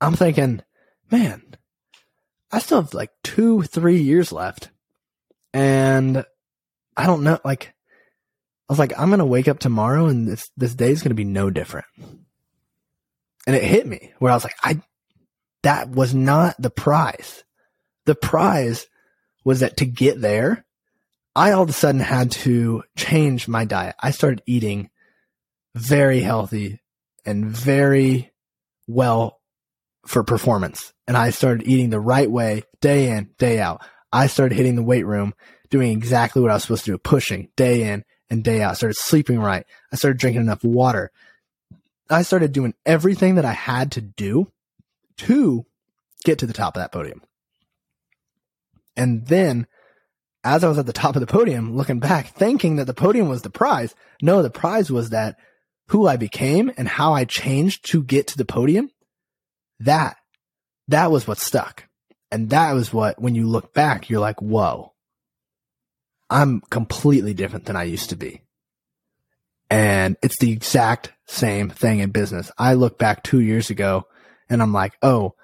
I'm 0.00 0.14
thinking, 0.14 0.62
man, 1.10 1.42
I 2.50 2.58
still 2.58 2.82
have 2.82 2.94
like 2.94 3.10
two, 3.22 3.62
three 3.62 4.00
years 4.00 4.32
left. 4.32 4.70
And 5.52 6.24
I 6.96 7.06
don't 7.06 7.22
know, 7.22 7.38
like, 7.44 7.74
I 8.68 8.72
was 8.72 8.78
like, 8.78 8.98
I'm 8.98 9.08
going 9.08 9.18
to 9.18 9.24
wake 9.24 9.48
up 9.48 9.58
tomorrow 9.58 10.06
and 10.06 10.26
this, 10.26 10.50
this 10.56 10.74
day 10.74 10.90
is 10.90 11.02
going 11.02 11.10
to 11.10 11.14
be 11.14 11.24
no 11.24 11.50
different. 11.50 11.86
And 13.46 13.56
it 13.56 13.64
hit 13.64 13.86
me 13.86 14.12
where 14.18 14.32
I 14.32 14.36
was 14.36 14.44
like, 14.44 14.56
I, 14.62 14.80
that 15.62 15.90
was 15.90 16.14
not 16.14 16.56
the 16.58 16.70
prize. 16.70 17.44
The 18.06 18.14
prize 18.14 18.86
was 19.44 19.60
that 19.60 19.78
to 19.78 19.84
get 19.84 20.20
there, 20.20 20.64
I 21.34 21.52
all 21.52 21.62
of 21.62 21.68
a 21.68 21.72
sudden 21.72 22.00
had 22.00 22.30
to 22.32 22.82
change 22.96 23.48
my 23.48 23.64
diet. 23.64 23.94
I 24.00 24.10
started 24.10 24.42
eating 24.46 24.90
very 25.74 26.20
healthy 26.20 26.80
and 27.24 27.46
very 27.46 28.32
well 28.86 29.40
for 30.06 30.24
performance. 30.24 30.92
And 31.06 31.16
I 31.16 31.30
started 31.30 31.66
eating 31.66 31.90
the 31.90 32.00
right 32.00 32.30
way 32.30 32.64
day 32.80 33.10
in, 33.10 33.30
day 33.38 33.60
out. 33.60 33.82
I 34.12 34.26
started 34.26 34.56
hitting 34.56 34.76
the 34.76 34.82
weight 34.82 35.06
room, 35.06 35.34
doing 35.70 35.92
exactly 35.92 36.42
what 36.42 36.50
I 36.50 36.54
was 36.54 36.62
supposed 36.62 36.84
to 36.84 36.92
do, 36.92 36.98
pushing 36.98 37.48
day 37.56 37.90
in 37.90 38.04
and 38.28 38.44
day 38.44 38.60
out. 38.60 38.72
I 38.72 38.74
started 38.74 38.96
sleeping 38.96 39.38
right. 39.38 39.64
I 39.92 39.96
started 39.96 40.18
drinking 40.18 40.42
enough 40.42 40.64
water. 40.64 41.10
I 42.10 42.22
started 42.22 42.52
doing 42.52 42.74
everything 42.84 43.36
that 43.36 43.44
I 43.44 43.52
had 43.52 43.92
to 43.92 44.00
do 44.00 44.50
to 45.18 45.64
get 46.24 46.38
to 46.40 46.46
the 46.46 46.52
top 46.52 46.76
of 46.76 46.82
that 46.82 46.92
podium. 46.92 47.22
And 48.96 49.26
then 49.26 49.66
as 50.44 50.64
I 50.64 50.68
was 50.68 50.78
at 50.78 50.86
the 50.86 50.92
top 50.92 51.16
of 51.16 51.20
the 51.20 51.26
podium, 51.26 51.76
looking 51.76 52.00
back, 52.00 52.28
thinking 52.28 52.76
that 52.76 52.86
the 52.86 52.94
podium 52.94 53.28
was 53.28 53.42
the 53.42 53.50
prize. 53.50 53.94
No, 54.20 54.42
the 54.42 54.50
prize 54.50 54.90
was 54.90 55.10
that 55.10 55.36
who 55.92 56.06
I 56.06 56.16
became 56.16 56.72
and 56.78 56.88
how 56.88 57.12
I 57.12 57.26
changed 57.26 57.90
to 57.90 58.02
get 58.02 58.28
to 58.28 58.38
the 58.38 58.46
podium, 58.46 58.90
that, 59.80 60.16
that 60.88 61.10
was 61.10 61.28
what 61.28 61.36
stuck. 61.36 61.84
And 62.30 62.48
that 62.48 62.72
was 62.72 62.94
what, 62.94 63.20
when 63.20 63.34
you 63.34 63.46
look 63.46 63.74
back, 63.74 64.08
you're 64.08 64.18
like, 64.18 64.40
whoa, 64.40 64.94
I'm 66.30 66.62
completely 66.62 67.34
different 67.34 67.66
than 67.66 67.76
I 67.76 67.82
used 67.82 68.08
to 68.08 68.16
be. 68.16 68.40
And 69.68 70.16
it's 70.22 70.38
the 70.38 70.50
exact 70.50 71.12
same 71.26 71.68
thing 71.68 71.98
in 71.98 72.10
business. 72.10 72.50
I 72.56 72.72
look 72.72 72.98
back 72.98 73.22
two 73.22 73.40
years 73.40 73.68
ago 73.68 74.06
and 74.48 74.62
I'm 74.62 74.72
like, 74.72 74.94
oh, 75.02 75.34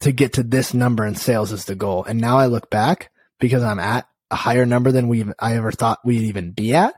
to 0.00 0.10
get 0.10 0.32
to 0.32 0.42
this 0.42 0.74
number 0.74 1.06
in 1.06 1.14
sales 1.14 1.52
is 1.52 1.66
the 1.66 1.76
goal. 1.76 2.02
And 2.02 2.20
now 2.20 2.36
I 2.36 2.46
look 2.46 2.68
back 2.68 3.12
because 3.38 3.62
I'm 3.62 3.78
at 3.78 4.08
a 4.28 4.34
higher 4.34 4.66
number 4.66 4.90
than 4.90 5.06
we 5.06 5.24
I 5.38 5.54
ever 5.54 5.70
thought 5.70 6.00
we'd 6.04 6.22
even 6.22 6.50
be 6.50 6.74
at. 6.74 6.94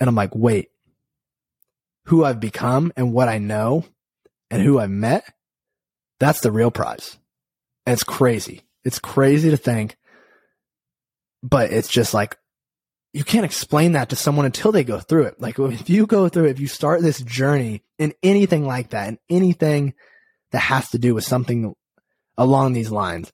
And 0.00 0.08
I'm 0.08 0.14
like, 0.14 0.34
wait, 0.34 0.70
who 2.06 2.24
I've 2.24 2.40
become 2.40 2.92
and 2.96 3.12
what 3.12 3.28
I 3.28 3.38
know 3.38 3.84
and 4.50 4.62
who 4.62 4.78
I've 4.78 4.90
met, 4.90 5.24
that's 6.18 6.40
the 6.40 6.52
real 6.52 6.70
prize. 6.70 7.18
And 7.84 7.92
it's 7.92 8.04
crazy. 8.04 8.62
It's 8.84 8.98
crazy 8.98 9.50
to 9.50 9.56
think, 9.56 9.96
but 11.42 11.72
it's 11.72 11.88
just 11.88 12.14
like, 12.14 12.36
you 13.12 13.24
can't 13.24 13.44
explain 13.44 13.92
that 13.92 14.10
to 14.10 14.16
someone 14.16 14.46
until 14.46 14.72
they 14.72 14.84
go 14.84 15.00
through 15.00 15.24
it. 15.24 15.40
Like 15.40 15.58
if 15.58 15.88
you 15.88 16.06
go 16.06 16.28
through 16.28 16.46
if 16.46 16.60
you 16.60 16.68
start 16.68 17.00
this 17.00 17.20
journey 17.20 17.82
in 17.98 18.12
anything 18.22 18.66
like 18.66 18.90
that, 18.90 19.08
in 19.08 19.18
anything 19.30 19.94
that 20.52 20.58
has 20.58 20.90
to 20.90 20.98
do 20.98 21.14
with 21.14 21.24
something 21.24 21.74
along 22.36 22.72
these 22.74 22.90
lines, 22.90 23.32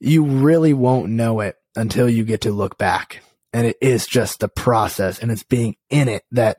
you 0.00 0.24
really 0.24 0.74
won't 0.74 1.10
know 1.10 1.40
it 1.40 1.56
until 1.74 2.08
you 2.08 2.24
get 2.24 2.42
to 2.42 2.50
look 2.50 2.76
back. 2.76 3.22
And 3.52 3.66
it 3.66 3.76
is 3.80 4.06
just 4.06 4.40
the 4.40 4.48
process 4.48 5.18
and 5.18 5.32
it's 5.32 5.44
being 5.44 5.76
in 5.88 6.08
it 6.08 6.24
that 6.32 6.58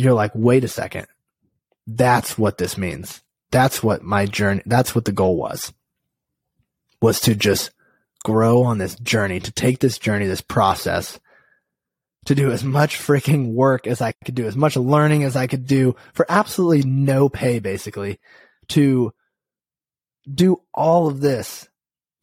you're 0.00 0.14
like, 0.14 0.32
wait 0.34 0.64
a 0.64 0.68
second. 0.68 1.06
That's 1.86 2.38
what 2.38 2.58
this 2.58 2.76
means. 2.78 3.22
That's 3.50 3.82
what 3.82 4.02
my 4.02 4.26
journey, 4.26 4.62
that's 4.66 4.94
what 4.94 5.04
the 5.04 5.12
goal 5.12 5.36
was, 5.36 5.72
was 7.02 7.20
to 7.22 7.34
just 7.34 7.70
grow 8.24 8.62
on 8.62 8.78
this 8.78 8.94
journey, 8.96 9.40
to 9.40 9.50
take 9.50 9.80
this 9.80 9.98
journey, 9.98 10.26
this 10.26 10.42
process, 10.42 11.18
to 12.26 12.34
do 12.34 12.50
as 12.52 12.62
much 12.62 12.98
freaking 12.98 13.52
work 13.52 13.86
as 13.86 14.00
I 14.00 14.12
could 14.12 14.34
do, 14.34 14.46
as 14.46 14.56
much 14.56 14.76
learning 14.76 15.24
as 15.24 15.36
I 15.36 15.46
could 15.46 15.66
do 15.66 15.96
for 16.12 16.26
absolutely 16.28 16.88
no 16.88 17.28
pay, 17.28 17.58
basically, 17.58 18.20
to 18.68 19.12
do 20.32 20.60
all 20.74 21.08
of 21.08 21.20
this, 21.20 21.68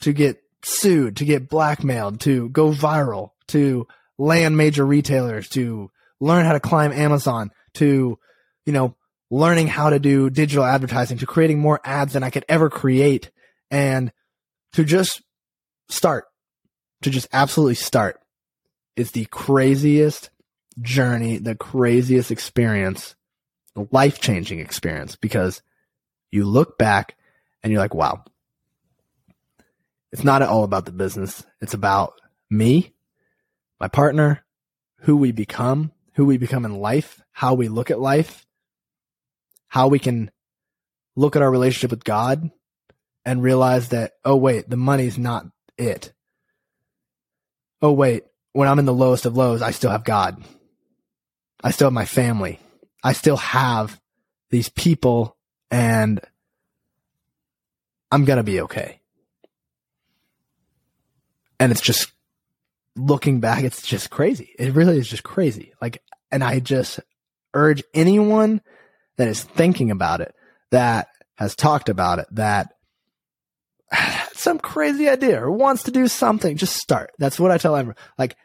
to 0.01 0.13
get 0.13 0.41
sued, 0.63 1.17
to 1.17 1.25
get 1.25 1.49
blackmailed, 1.49 2.21
to 2.21 2.49
go 2.49 2.71
viral, 2.71 3.31
to 3.47 3.87
land 4.17 4.55
major 4.55 4.85
retailers, 4.85 5.49
to 5.49 5.91
learn 6.19 6.45
how 6.45 6.53
to 6.53 6.59
climb 6.59 6.91
Amazon, 6.91 7.51
to, 7.77 8.17
you 8.65 8.73
know, 8.73 8.95
learning 9.29 9.67
how 9.67 9.89
to 9.89 9.99
do 9.99 10.29
digital 10.29 10.63
advertising, 10.63 11.17
to 11.17 11.25
creating 11.25 11.59
more 11.59 11.81
ads 11.83 12.13
than 12.13 12.23
I 12.23 12.29
could 12.29 12.45
ever 12.47 12.69
create, 12.69 13.31
and 13.69 14.11
to 14.73 14.83
just 14.83 15.21
start, 15.89 16.25
to 17.01 17.09
just 17.09 17.27
absolutely 17.33 17.75
start 17.75 18.19
is 18.95 19.11
the 19.11 19.25
craziest 19.25 20.29
journey, 20.81 21.37
the 21.37 21.55
craziest 21.55 22.31
experience, 22.31 23.15
the 23.75 23.87
life 23.91 24.19
changing 24.19 24.59
experience 24.59 25.15
because 25.15 25.61
you 26.31 26.45
look 26.45 26.77
back 26.77 27.15
and 27.61 27.71
you're 27.71 27.81
like, 27.81 27.93
wow, 27.93 28.23
it's 30.11 30.23
not 30.23 30.41
at 30.41 30.49
all 30.49 30.63
about 30.63 30.85
the 30.85 30.91
business. 30.91 31.45
It's 31.61 31.73
about 31.73 32.13
me, 32.49 32.93
my 33.79 33.87
partner, 33.87 34.43
who 35.01 35.17
we 35.17 35.31
become, 35.31 35.91
who 36.17 36.25
we 36.25 36.37
become 36.37 36.65
in 36.65 36.79
life, 36.79 37.21
how 37.31 37.53
we 37.53 37.67
look 37.67 37.91
at 37.91 37.99
life, 37.99 38.47
how 39.67 39.87
we 39.87 39.99
can 39.99 40.31
look 41.15 41.35
at 41.35 41.43
our 41.43 41.51
relationship 41.51 41.91
with 41.91 42.03
God 42.03 42.49
and 43.23 43.43
realize 43.43 43.89
that, 43.89 44.13
oh, 44.25 44.35
wait, 44.35 44.67
the 44.67 44.77
money's 44.77 45.19
not 45.19 45.45
it. 45.77 46.11
Oh, 47.83 47.91
wait, 47.91 48.23
when 48.53 48.67
I'm 48.67 48.79
in 48.79 48.85
the 48.85 48.93
lowest 48.93 49.27
of 49.27 49.37
lows, 49.37 49.61
I 49.61 49.69
still 49.69 49.91
have 49.91 50.03
God. 50.03 50.43
I 51.63 51.69
still 51.69 51.85
have 51.85 51.93
my 51.93 52.05
family. 52.05 52.59
I 53.03 53.13
still 53.13 53.37
have 53.37 54.01
these 54.49 54.69
people 54.69 55.37
and 55.69 56.19
I'm 58.11 58.25
going 58.25 58.37
to 58.37 58.43
be 58.43 58.61
okay. 58.61 59.01
And 61.59 61.71
it's 61.71 61.81
just 61.81 62.11
looking 62.97 63.39
back, 63.39 63.63
it's 63.63 63.81
just 63.81 64.09
crazy. 64.09 64.53
It 64.57 64.73
really 64.73 64.97
is 64.97 65.07
just 65.07 65.23
crazy. 65.23 65.73
Like, 65.81 66.01
and 66.31 66.43
I 66.43 66.59
just 66.59 66.99
urge 67.53 67.83
anyone 67.93 68.61
that 69.17 69.27
is 69.27 69.43
thinking 69.43 69.91
about 69.91 70.21
it, 70.21 70.33
that 70.71 71.07
has 71.35 71.55
talked 71.55 71.89
about 71.89 72.19
it, 72.19 72.27
that 72.31 72.73
some 74.33 74.59
crazy 74.59 75.09
idea 75.09 75.41
or 75.41 75.51
wants 75.51 75.83
to 75.83 75.91
do 75.91 76.07
something, 76.07 76.57
just 76.57 76.75
start. 76.75 77.11
That's 77.19 77.39
what 77.39 77.51
I 77.51 77.57
tell 77.57 77.75
everyone. 77.75 77.97
Like 78.17 78.35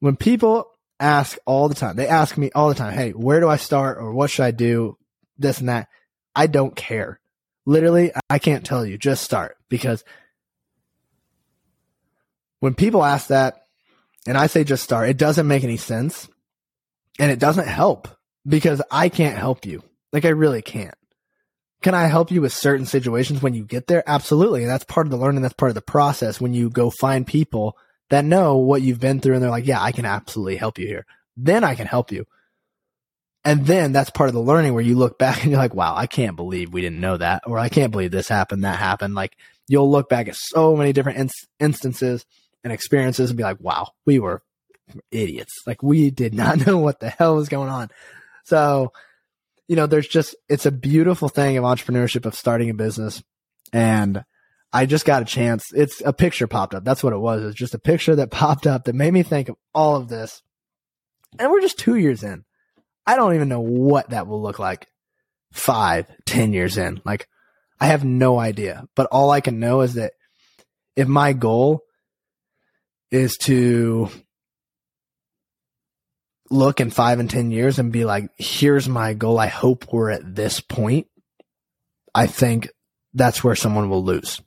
when 0.00 0.16
people 0.16 0.66
ask 1.00 1.38
all 1.46 1.68
the 1.68 1.74
time, 1.74 1.96
they 1.96 2.06
ask 2.06 2.36
me 2.36 2.50
all 2.54 2.68
the 2.68 2.74
time, 2.74 2.92
Hey, 2.92 3.10
where 3.10 3.40
do 3.40 3.48
I 3.48 3.56
start 3.56 3.98
or 3.98 4.12
what 4.12 4.30
should 4.30 4.44
I 4.44 4.50
do? 4.50 4.96
This 5.38 5.58
and 5.58 5.68
that. 5.68 5.88
I 6.34 6.46
don't 6.46 6.74
care. 6.74 7.20
Literally, 7.64 8.12
I 8.28 8.38
can't 8.38 8.64
tell 8.64 8.84
you, 8.84 8.98
just 8.98 9.22
start 9.22 9.56
because 9.68 10.04
when 12.60 12.74
people 12.74 13.04
ask 13.04 13.28
that 13.28 13.61
and 14.26 14.36
I 14.36 14.46
say 14.46 14.64
just 14.64 14.84
start, 14.84 15.08
it 15.08 15.18
doesn't 15.18 15.48
make 15.48 15.64
any 15.64 15.76
sense 15.76 16.28
and 17.18 17.30
it 17.30 17.38
doesn't 17.38 17.68
help 17.68 18.08
because 18.46 18.82
I 18.90 19.08
can't 19.08 19.38
help 19.38 19.66
you. 19.66 19.82
Like 20.12 20.24
I 20.24 20.30
really 20.30 20.62
can't. 20.62 20.94
Can 21.82 21.94
I 21.94 22.06
help 22.06 22.30
you 22.30 22.40
with 22.40 22.52
certain 22.52 22.86
situations 22.86 23.42
when 23.42 23.54
you 23.54 23.64
get 23.64 23.88
there? 23.88 24.04
Absolutely. 24.06 24.62
And 24.62 24.70
that's 24.70 24.84
part 24.84 25.06
of 25.06 25.10
the 25.10 25.16
learning. 25.16 25.42
That's 25.42 25.54
part 25.54 25.70
of 25.70 25.74
the 25.74 25.82
process 25.82 26.40
when 26.40 26.54
you 26.54 26.70
go 26.70 26.90
find 26.90 27.26
people 27.26 27.76
that 28.10 28.24
know 28.24 28.58
what 28.58 28.82
you've 28.82 29.00
been 29.00 29.20
through 29.20 29.34
and 29.34 29.42
they're 29.42 29.50
like, 29.50 29.66
yeah, 29.66 29.82
I 29.82 29.90
can 29.90 30.04
absolutely 30.04 30.56
help 30.56 30.78
you 30.78 30.86
here. 30.86 31.06
Then 31.36 31.64
I 31.64 31.74
can 31.74 31.86
help 31.86 32.12
you. 32.12 32.26
And 33.44 33.66
then 33.66 33.90
that's 33.90 34.10
part 34.10 34.28
of 34.28 34.34
the 34.34 34.40
learning 34.40 34.74
where 34.74 34.84
you 34.84 34.96
look 34.96 35.18
back 35.18 35.38
and 35.42 35.50
you're 35.50 35.58
like, 35.58 35.74
wow, 35.74 35.96
I 35.96 36.06
can't 36.06 36.36
believe 36.36 36.72
we 36.72 36.82
didn't 36.82 37.00
know 37.00 37.16
that. 37.16 37.42
Or 37.46 37.58
I 37.58 37.68
can't 37.68 37.90
believe 37.90 38.12
this 38.12 38.28
happened, 38.28 38.62
that 38.62 38.78
happened. 38.78 39.14
Like 39.14 39.36
you'll 39.66 39.90
look 39.90 40.08
back 40.08 40.28
at 40.28 40.36
so 40.36 40.76
many 40.76 40.92
different 40.92 41.18
in- 41.18 41.30
instances 41.58 42.24
and 42.64 42.72
experiences 42.72 43.30
and 43.30 43.36
be 43.36 43.42
like, 43.42 43.60
wow, 43.60 43.88
we 44.06 44.18
were 44.18 44.42
idiots. 45.10 45.62
Like 45.66 45.82
we 45.82 46.10
did 46.10 46.34
not 46.34 46.66
know 46.66 46.78
what 46.78 47.00
the 47.00 47.10
hell 47.10 47.36
was 47.36 47.48
going 47.48 47.70
on. 47.70 47.90
So 48.44 48.92
you 49.72 49.76
know, 49.76 49.86
there's 49.86 50.06
just, 50.06 50.34
it's 50.50 50.66
a 50.66 50.70
beautiful 50.70 51.30
thing 51.30 51.56
of 51.56 51.64
entrepreneurship 51.64 52.26
of 52.26 52.34
starting 52.34 52.68
a 52.68 52.74
business. 52.74 53.22
And 53.72 54.22
I 54.70 54.84
just 54.84 55.06
got 55.06 55.22
a 55.22 55.24
chance. 55.24 55.72
It's 55.72 56.02
a 56.04 56.12
picture 56.12 56.46
popped 56.46 56.74
up. 56.74 56.84
That's 56.84 57.02
what 57.02 57.14
it 57.14 57.18
was. 57.18 57.42
It's 57.42 57.56
just 57.56 57.74
a 57.74 57.78
picture 57.78 58.16
that 58.16 58.30
popped 58.30 58.66
up 58.66 58.84
that 58.84 58.94
made 58.94 59.14
me 59.14 59.22
think 59.22 59.48
of 59.48 59.56
all 59.74 59.96
of 59.96 60.08
this. 60.08 60.42
And 61.38 61.50
we're 61.50 61.62
just 61.62 61.78
two 61.78 61.96
years 61.96 62.22
in. 62.22 62.44
I 63.06 63.16
don't 63.16 63.34
even 63.34 63.48
know 63.48 63.60
what 63.60 64.10
that 64.10 64.26
will 64.26 64.42
look 64.42 64.58
like 64.58 64.88
five, 65.52 66.06
ten 66.26 66.52
years 66.52 66.76
in. 66.76 67.00
Like, 67.04 67.26
I 67.80 67.86
have 67.86 68.04
no 68.04 68.38
idea. 68.38 68.84
But 68.94 69.06
all 69.06 69.30
I 69.30 69.40
can 69.40 69.58
know 69.58 69.80
is 69.80 69.94
that 69.94 70.12
if 70.96 71.08
my 71.08 71.32
goal 71.32 71.80
is 73.12 73.36
to 73.36 74.08
look 76.50 76.80
in 76.80 76.90
five 76.90 77.20
and 77.20 77.30
10 77.30 77.50
years 77.50 77.78
and 77.78 77.92
be 77.92 78.04
like, 78.04 78.30
here's 78.38 78.88
my 78.88 79.12
goal. 79.12 79.38
I 79.38 79.46
hope 79.46 79.92
we're 79.92 80.10
at 80.10 80.34
this 80.34 80.60
point. 80.60 81.06
I 82.14 82.26
think 82.26 82.70
that's 83.14 83.44
where 83.44 83.54
someone 83.54 83.88
will 83.88 84.02
lose. 84.02 84.40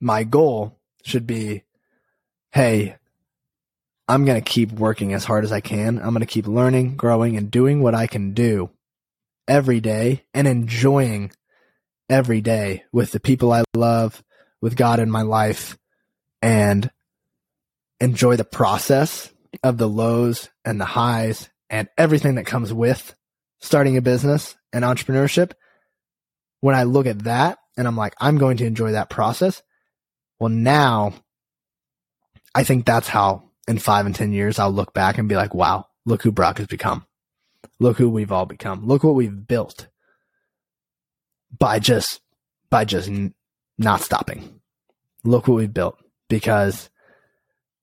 My 0.00 0.22
goal 0.24 0.78
should 1.04 1.26
be, 1.26 1.64
Hey, 2.52 2.96
I'm 4.08 4.24
going 4.24 4.42
to 4.42 4.50
keep 4.50 4.72
working 4.72 5.12
as 5.12 5.24
hard 5.24 5.44
as 5.44 5.52
I 5.52 5.60
can. 5.60 5.98
I'm 5.98 6.10
going 6.10 6.20
to 6.20 6.26
keep 6.26 6.48
learning, 6.48 6.96
growing 6.96 7.36
and 7.36 7.50
doing 7.50 7.80
what 7.82 7.94
I 7.94 8.06
can 8.06 8.32
do 8.32 8.70
every 9.46 9.80
day 9.80 10.24
and 10.34 10.48
enjoying 10.48 11.30
every 12.08 12.40
day 12.40 12.84
with 12.92 13.12
the 13.12 13.20
people 13.20 13.52
I 13.52 13.62
love, 13.74 14.24
with 14.60 14.76
God 14.76 14.98
in 14.98 15.10
my 15.10 15.22
life 15.22 15.78
and 16.42 16.90
enjoy 18.00 18.36
the 18.36 18.44
process 18.44 19.30
of 19.62 19.78
the 19.78 19.88
lows 19.88 20.48
and 20.64 20.80
the 20.80 20.84
highs 20.84 21.50
and 21.68 21.88
everything 21.98 22.36
that 22.36 22.46
comes 22.46 22.72
with 22.72 23.14
starting 23.60 23.96
a 23.96 24.02
business 24.02 24.56
and 24.72 24.84
entrepreneurship, 24.84 25.52
when 26.60 26.74
I 26.74 26.84
look 26.84 27.06
at 27.06 27.24
that 27.24 27.58
and 27.76 27.86
I'm 27.86 27.96
like, 27.96 28.14
I'm 28.18 28.38
going 28.38 28.56
to 28.58 28.66
enjoy 28.66 28.92
that 28.92 29.10
process. 29.10 29.62
Well, 30.38 30.50
now 30.50 31.14
I 32.54 32.64
think 32.64 32.86
that's 32.86 33.08
how 33.08 33.50
in 33.68 33.78
five 33.78 34.06
and 34.06 34.14
10 34.14 34.32
years, 34.32 34.58
I'll 34.58 34.72
look 34.72 34.92
back 34.94 35.18
and 35.18 35.28
be 35.28 35.36
like, 35.36 35.54
wow, 35.54 35.86
look 36.04 36.22
who 36.22 36.32
Brock 36.32 36.58
has 36.58 36.66
become. 36.66 37.06
Look 37.78 37.98
who 37.98 38.08
we've 38.08 38.32
all 38.32 38.46
become. 38.46 38.86
Look 38.86 39.04
what 39.04 39.14
we've 39.14 39.46
built 39.46 39.88
by 41.56 41.78
just, 41.78 42.20
by 42.70 42.84
just 42.84 43.08
n- 43.08 43.34
not 43.78 44.00
stopping. 44.00 44.60
Look 45.24 45.46
what 45.46 45.56
we've 45.56 45.72
built 45.72 45.98
because 46.30 46.88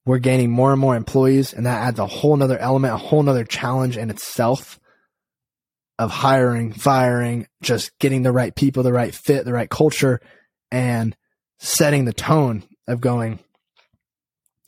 we're 0.04 0.18
gaining 0.18 0.50
more 0.50 0.72
and 0.72 0.80
more 0.80 0.96
employees 0.96 1.52
and 1.52 1.66
that 1.66 1.86
adds 1.86 2.00
a 2.00 2.06
whole 2.06 2.36
nother 2.36 2.58
element, 2.58 2.94
a 2.94 2.96
whole 2.96 3.22
nother 3.22 3.44
challenge 3.44 3.96
in 3.96 4.10
itself 4.10 4.80
of 5.98 6.10
hiring, 6.10 6.72
firing, 6.72 7.46
just 7.62 7.96
getting 7.98 8.22
the 8.22 8.32
right 8.32 8.54
people, 8.54 8.82
the 8.82 8.92
right 8.92 9.14
fit, 9.14 9.44
the 9.44 9.52
right 9.52 9.70
culture 9.70 10.20
and 10.72 11.14
setting 11.58 12.04
the 12.04 12.12
tone 12.12 12.64
of 12.88 13.00
going, 13.00 13.38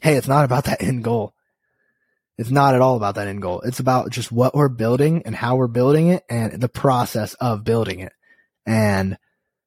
Hey, 0.01 0.14
it's 0.14 0.29
not 0.29 0.45
about 0.45 0.64
that 0.66 0.83
end 0.83 1.03
goal. 1.03 1.35
It's 2.38 2.51
not 2.51 2.75
at 2.75 2.81
all 2.81 2.97
about 2.97 3.16
that 3.16 3.29
end 3.29 3.43
goal. 3.43 3.61
It's 3.62 3.81
about 3.81 4.11
just 4.11 4.33
what 4.33 4.55
we're 4.55 4.69
building 4.69 5.23
and 5.27 5.35
how 5.35 5.57
we're 5.57 5.66
building 5.66 6.09
it 6.09 6.25
and 6.31 6.53
the 6.53 6.71
process 6.71 7.35
of 7.35 7.64
building 7.64 8.01
it. 8.01 8.12
And 8.64 9.19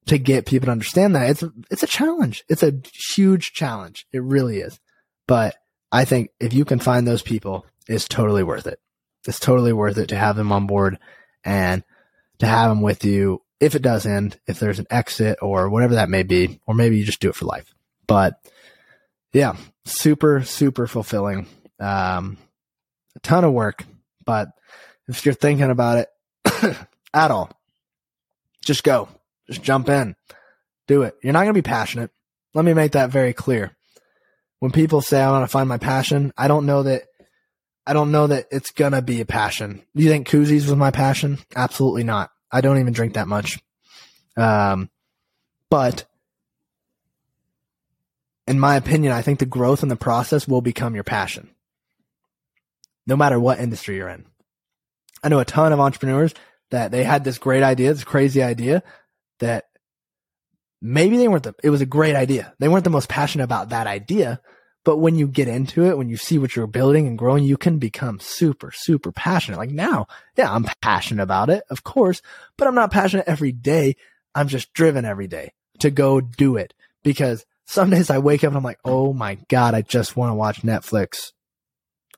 to 0.05 0.17
get 0.17 0.45
people 0.45 0.65
to 0.67 0.71
understand 0.71 1.15
that 1.15 1.29
it's, 1.29 1.43
it's 1.71 1.83
a 1.83 1.87
challenge. 1.87 2.43
It's 2.49 2.63
a 2.63 2.73
huge 3.15 3.53
challenge. 3.53 4.05
It 4.11 4.21
really 4.21 4.59
is. 4.59 4.79
But 5.27 5.55
I 5.91 6.05
think 6.05 6.31
if 6.39 6.53
you 6.53 6.65
can 6.65 6.79
find 6.79 7.07
those 7.07 7.21
people, 7.21 7.65
it's 7.87 8.07
totally 8.07 8.43
worth 8.43 8.67
it. 8.67 8.79
It's 9.27 9.39
totally 9.39 9.73
worth 9.73 9.97
it 9.97 10.07
to 10.07 10.17
have 10.17 10.35
them 10.35 10.51
on 10.51 10.67
board 10.67 10.99
and 11.45 11.83
to 12.39 12.45
have 12.45 12.69
them 12.69 12.81
with 12.81 13.05
you 13.05 13.41
if 13.59 13.75
it 13.75 13.81
does 13.81 14.05
end, 14.05 14.37
if 14.45 14.59
there's 14.59 14.79
an 14.79 14.87
exit 14.89 15.37
or 15.41 15.69
whatever 15.69 15.95
that 15.95 16.09
may 16.09 16.23
be, 16.23 16.59
or 16.67 16.75
maybe 16.75 16.97
you 16.97 17.05
just 17.05 17.21
do 17.21 17.29
it 17.29 17.35
for 17.35 17.45
life. 17.45 17.73
But 18.07 18.33
yeah, 19.31 19.55
super, 19.85 20.43
super 20.43 20.85
fulfilling. 20.85 21.47
Um, 21.79 22.37
a 23.15 23.19
ton 23.19 23.45
of 23.45 23.53
work, 23.53 23.85
but 24.25 24.49
if 25.07 25.25
you're 25.25 25.33
thinking 25.33 25.69
about 25.69 25.99
it 25.99 26.77
at 27.13 27.31
all, 27.31 27.51
just 28.65 28.83
go, 28.83 29.07
just 29.53 29.65
jump 29.65 29.89
in, 29.89 30.15
do 30.87 31.03
it. 31.03 31.15
You're 31.23 31.33
not 31.33 31.43
going 31.43 31.53
to 31.53 31.61
be 31.61 31.61
passionate. 31.61 32.11
Let 32.53 32.65
me 32.65 32.73
make 32.73 32.91
that 32.93 33.09
very 33.09 33.33
clear. 33.33 33.75
When 34.59 34.71
people 34.71 35.01
say 35.01 35.21
I 35.21 35.31
want 35.31 35.43
to 35.43 35.51
find 35.51 35.67
my 35.67 35.77
passion, 35.77 36.31
I 36.37 36.47
don't 36.47 36.65
know 36.65 36.83
that 36.83 37.03
I 37.85 37.93
don't 37.93 38.11
know 38.11 38.27
that 38.27 38.45
it's 38.49 38.71
gonna 38.71 39.01
be 39.01 39.19
a 39.19 39.25
passion. 39.25 39.81
Do 39.95 40.03
you 40.03 40.09
think 40.09 40.27
koozies 40.27 40.67
was 40.67 40.75
my 40.75 40.91
passion? 40.91 41.39
Absolutely 41.55 42.03
not. 42.03 42.31
I 42.51 42.61
don't 42.61 42.79
even 42.79 42.93
drink 42.93 43.15
that 43.15 43.27
much. 43.27 43.59
Um, 44.37 44.89
but 45.69 46.05
in 48.47 48.59
my 48.59 48.77
opinion, 48.77 49.11
I 49.11 49.21
think 49.21 49.39
the 49.39 49.45
growth 49.45 49.83
in 49.83 49.89
the 49.89 49.95
process 49.95 50.47
will 50.47 50.61
become 50.61 50.95
your 50.95 51.03
passion. 51.03 51.49
No 53.05 53.17
matter 53.17 53.39
what 53.39 53.59
industry 53.59 53.97
you're 53.97 54.09
in. 54.09 54.25
I 55.21 55.29
know 55.29 55.39
a 55.39 55.45
ton 55.45 55.73
of 55.73 55.79
entrepreneurs 55.79 56.33
that 56.71 56.91
they 56.91 57.03
had 57.03 57.23
this 57.23 57.37
great 57.37 57.63
idea, 57.63 57.93
this 57.93 58.03
crazy 58.03 58.41
idea 58.41 58.81
that 59.39 59.65
maybe 60.81 61.17
they 61.17 61.27
weren't 61.27 61.43
the, 61.43 61.55
it 61.63 61.69
was 61.69 61.81
a 61.81 61.85
great 61.85 62.15
idea. 62.15 62.53
They 62.59 62.67
weren't 62.67 62.83
the 62.83 62.89
most 62.89 63.09
passionate 63.09 63.45
about 63.45 63.69
that 63.69 63.87
idea, 63.87 64.41
but 64.83 64.97
when 64.97 65.15
you 65.15 65.27
get 65.27 65.47
into 65.47 65.85
it, 65.85 65.97
when 65.97 66.09
you 66.09 66.17
see 66.17 66.37
what 66.37 66.55
you're 66.55 66.67
building 66.67 67.07
and 67.07 67.17
growing, 67.17 67.45
you 67.45 67.57
can 67.57 67.79
become 67.79 68.19
super, 68.19 68.71
super 68.73 69.11
passionate. 69.11 69.57
Like 69.57 69.71
now, 69.71 70.07
yeah, 70.35 70.51
I'm 70.51 70.65
passionate 70.81 71.23
about 71.23 71.49
it, 71.49 71.63
of 71.69 71.83
course, 71.83 72.21
but 72.57 72.67
I'm 72.67 72.75
not 72.75 72.91
passionate 72.91 73.27
every 73.27 73.53
day. 73.53 73.95
I'm 74.35 74.49
just 74.49 74.73
driven 74.73 75.05
every 75.05 75.27
day 75.27 75.53
to 75.79 75.89
go 75.89 76.19
do 76.19 76.57
it 76.57 76.73
because 77.03 77.45
some 77.65 77.89
days 77.89 78.09
I 78.09 78.17
wake 78.17 78.43
up 78.43 78.49
and 78.49 78.57
I'm 78.57 78.63
like, 78.63 78.79
oh 78.83 79.13
my 79.13 79.37
God, 79.47 79.73
I 79.73 79.81
just 79.81 80.17
want 80.17 80.31
to 80.31 80.35
watch 80.35 80.63
Netflix. 80.63 81.31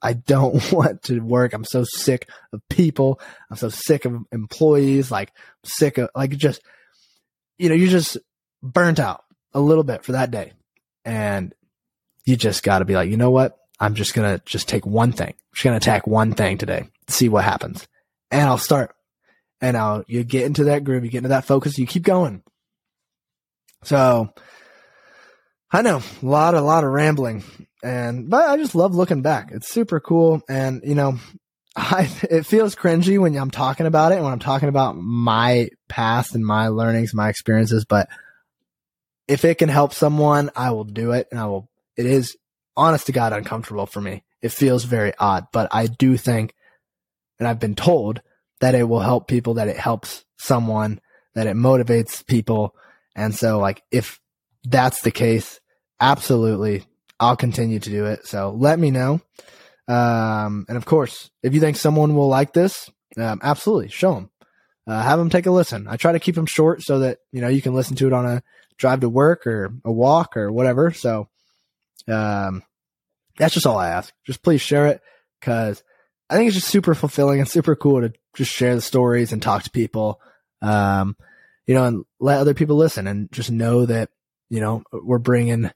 I 0.01 0.13
don't 0.13 0.71
want 0.71 1.04
to 1.04 1.19
work. 1.19 1.54
I'm 1.54 1.65
so 1.65 1.84
sick 1.84 2.28
of 2.51 2.62
people. 2.69 3.19
I'm 3.49 3.58
so 3.58 3.69
sick 3.69 4.06
of 4.06 4.23
employees. 4.32 5.12
Like 5.12 5.32
sick 5.63 5.99
of 5.99 6.10
like 6.15 6.32
just, 6.32 6.62
you 7.57 7.69
know, 7.69 7.75
you're 7.75 7.89
just 7.89 8.17
burnt 8.61 8.99
out 8.99 9.23
a 9.53 9.59
little 9.59 9.83
bit 9.83 10.03
for 10.03 10.13
that 10.13 10.31
day. 10.31 10.53
And 11.03 11.53
you 12.25 12.35
just 12.35 12.63
got 12.63 12.79
to 12.79 12.85
be 12.85 12.95
like, 12.95 13.09
you 13.09 13.17
know 13.17 13.31
what? 13.31 13.57
I'm 13.79 13.95
just 13.95 14.13
going 14.13 14.37
to 14.37 14.43
just 14.45 14.67
take 14.67 14.85
one 14.85 15.11
thing. 15.11 15.29
I'm 15.29 15.53
just 15.53 15.63
going 15.63 15.79
to 15.79 15.83
attack 15.83 16.07
one 16.07 16.33
thing 16.33 16.57
today, 16.57 16.89
see 17.07 17.29
what 17.29 17.43
happens. 17.43 17.87
And 18.31 18.49
I'll 18.49 18.57
start. 18.57 18.95
And 19.61 19.77
I'll, 19.77 20.03
you 20.07 20.23
get 20.23 20.45
into 20.45 20.65
that 20.65 20.83
groove, 20.83 21.03
you 21.03 21.11
get 21.11 21.19
into 21.19 21.29
that 21.29 21.45
focus, 21.45 21.77
you 21.77 21.85
keep 21.85 22.03
going. 22.03 22.43
So 23.83 24.33
I 25.71 25.81
know 25.81 26.01
a 26.21 26.25
lot, 26.25 26.55
a 26.55 26.61
lot 26.61 26.83
of 26.83 26.91
rambling 26.91 27.43
and, 27.85 28.31
but 28.31 28.49
I 28.49 28.57
just 28.57 28.73
love 28.73 28.95
looking 28.95 29.21
back. 29.21 29.51
It's 29.51 29.69
super 29.69 29.99
cool. 29.99 30.41
And, 30.49 30.81
you 30.83 30.95
know, 30.95 31.19
I, 31.75 32.09
it 32.29 32.45
feels 32.45 32.75
cringy 32.75 33.19
when 33.19 33.35
I'm 33.35 33.51
talking 33.51 33.85
about 33.85 34.11
it, 34.11 34.15
and 34.15 34.23
when 34.23 34.33
I'm 34.33 34.39
talking 34.39 34.69
about 34.69 34.95
my 34.95 35.69
past 35.89 36.33
and 36.33 36.45
my 36.45 36.69
learnings, 36.69 37.13
my 37.13 37.29
experiences, 37.29 37.85
but 37.85 38.07
if 39.27 39.43
it 39.43 39.57
can 39.57 39.69
help 39.69 39.93
someone, 39.93 40.51
I 40.55 40.71
will 40.71 40.83
do 40.83 41.11
it 41.11 41.27
and 41.31 41.39
I 41.39 41.45
will 41.47 41.69
it 41.97 42.05
is 42.05 42.38
honest 42.77 43.07
to 43.07 43.11
God 43.11 43.33
uncomfortable 43.33 43.85
for 43.85 44.01
me. 44.01 44.23
It 44.41 44.49
feels 44.49 44.83
very 44.83 45.13
odd, 45.17 45.47
but 45.51 45.69
I 45.71 45.88
do 45.88 46.17
think, 46.17 46.53
and 47.39 47.47
I've 47.47 47.59
been 47.59 47.75
told 47.75 48.21
that 48.59 48.75
it 48.75 48.88
will 48.88 48.99
help 48.99 49.27
people, 49.27 49.55
that 49.55 49.67
it 49.67 49.77
helps 49.77 50.25
someone, 50.38 50.99
that 51.33 51.47
it 51.47 51.55
motivates 51.55 52.25
people. 52.25 52.75
And 53.15 53.33
so 53.33 53.59
like, 53.59 53.81
if 53.91 54.19
that's 54.63 55.01
the 55.01 55.11
case, 55.11 55.59
absolutely, 55.99 56.85
I'll 57.19 57.38
continue 57.38 57.79
to 57.79 57.89
do 57.89 58.05
it. 58.05 58.27
So 58.27 58.51
let 58.51 58.77
me 58.77 58.91
know. 58.91 59.21
Um, 59.87 60.65
and 60.67 60.77
of 60.77 60.85
course, 60.85 61.29
if 61.43 61.53
you 61.53 61.59
think 61.59 61.77
someone 61.77 62.15
will 62.15 62.27
like 62.27 62.53
this, 62.53 62.89
um, 63.17 63.39
absolutely 63.43 63.89
show 63.89 64.15
them, 64.15 64.29
uh, 64.87 65.01
have 65.01 65.19
them 65.19 65.29
take 65.29 65.45
a 65.45 65.51
listen. 65.51 65.87
I 65.87 65.97
try 65.97 66.11
to 66.11 66.19
keep 66.19 66.35
them 66.35 66.47
short 66.47 66.81
so 66.81 66.99
that, 66.99 67.19
you 67.31 67.41
know, 67.41 67.47
you 67.47 67.61
can 67.61 67.73
listen 67.73 67.95
to 67.97 68.07
it 68.07 68.13
on 68.13 68.25
a 68.25 68.43
drive 68.77 69.01
to 69.01 69.09
work 69.09 69.45
or 69.47 69.73
a 69.83 69.91
walk 69.91 70.35
or 70.37 70.51
whatever. 70.51 70.91
So, 70.91 71.29
um, 72.07 72.63
that's 73.37 73.53
just 73.53 73.67
all 73.67 73.77
I 73.77 73.89
ask. 73.89 74.13
Just 74.25 74.43
please 74.43 74.61
share 74.61 74.87
it 74.87 75.01
because 75.39 75.83
I 76.29 76.35
think 76.35 76.47
it's 76.47 76.55
just 76.55 76.69
super 76.69 76.95
fulfilling 76.95 77.39
and 77.39 77.49
super 77.49 77.75
cool 77.75 78.01
to 78.01 78.13
just 78.35 78.51
share 78.51 78.75
the 78.75 78.81
stories 78.81 79.31
and 79.31 79.41
talk 79.41 79.63
to 79.63 79.69
people, 79.69 80.19
um, 80.61 81.15
you 81.67 81.75
know, 81.75 81.85
and 81.85 82.05
let 82.19 82.39
other 82.39 82.53
people 82.53 82.75
listen 82.75 83.07
and 83.07 83.31
just 83.31 83.51
know 83.51 83.85
that, 83.85 84.09
you 84.49 84.59
know, 84.59 84.83
we're 84.91 85.19
bringing 85.19 85.71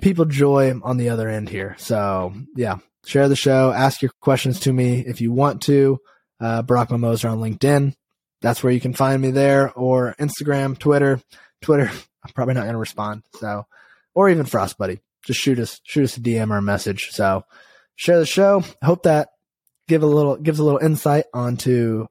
people 0.00 0.24
joy 0.24 0.72
on 0.82 0.96
the 0.96 1.10
other 1.10 1.28
end 1.28 1.48
here. 1.48 1.74
So 1.78 2.34
yeah, 2.54 2.78
share 3.06 3.28
the 3.28 3.36
show, 3.36 3.72
ask 3.72 4.02
your 4.02 4.12
questions 4.20 4.60
to 4.60 4.72
me 4.72 5.00
if 5.00 5.20
you 5.20 5.32
want 5.32 5.62
to. 5.62 5.98
Uh, 6.38 6.62
Brock 6.62 6.90
Moser 6.90 7.28
on 7.28 7.38
LinkedIn. 7.38 7.94
That's 8.42 8.62
where 8.62 8.72
you 8.72 8.80
can 8.80 8.92
find 8.92 9.22
me 9.22 9.30
there 9.30 9.72
or 9.72 10.14
Instagram, 10.18 10.78
Twitter, 10.78 11.20
Twitter. 11.62 11.90
I'm 12.24 12.32
probably 12.34 12.54
not 12.54 12.62
going 12.62 12.74
to 12.74 12.78
respond. 12.78 13.22
So, 13.38 13.64
or 14.14 14.28
even 14.28 14.44
Frost 14.44 14.76
Buddy 14.76 15.00
just 15.26 15.40
shoot 15.40 15.58
us 15.58 15.80
shoot 15.84 16.04
us 16.04 16.16
a 16.16 16.20
DM 16.20 16.50
or 16.50 16.58
a 16.58 16.62
message. 16.62 17.08
So 17.10 17.44
share 17.96 18.18
the 18.18 18.26
show. 18.26 18.62
I 18.80 18.86
Hope 18.86 19.02
that 19.02 19.30
give 19.88 20.02
a 20.02 20.06
little 20.06 20.36
gives 20.36 20.58
a 20.58 20.64
little 20.64 20.78
insight 20.78 21.24
onto 21.34 22.06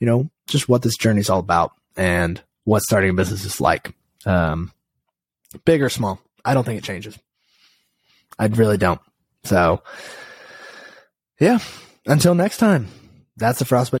you 0.00 0.06
know 0.06 0.30
just 0.48 0.68
what 0.68 0.82
this 0.82 0.96
journey 0.96 1.20
is 1.20 1.30
all 1.30 1.38
about 1.38 1.72
and 1.96 2.42
what 2.64 2.82
starting 2.82 3.10
a 3.10 3.14
business 3.14 3.44
is 3.44 3.60
like. 3.60 3.94
Um, 4.26 4.72
big 5.64 5.82
or 5.82 5.90
small, 5.90 6.20
I 6.44 6.54
don't 6.54 6.64
think 6.64 6.78
it 6.78 6.84
changes. 6.84 7.18
I 8.38 8.46
really 8.46 8.78
don't. 8.78 9.00
So 9.44 9.82
yeah, 11.40 11.58
until 12.06 12.34
next 12.34 12.58
time, 12.58 12.88
that's 13.36 13.58
the 13.58 13.64
Frostbite. 13.64 13.92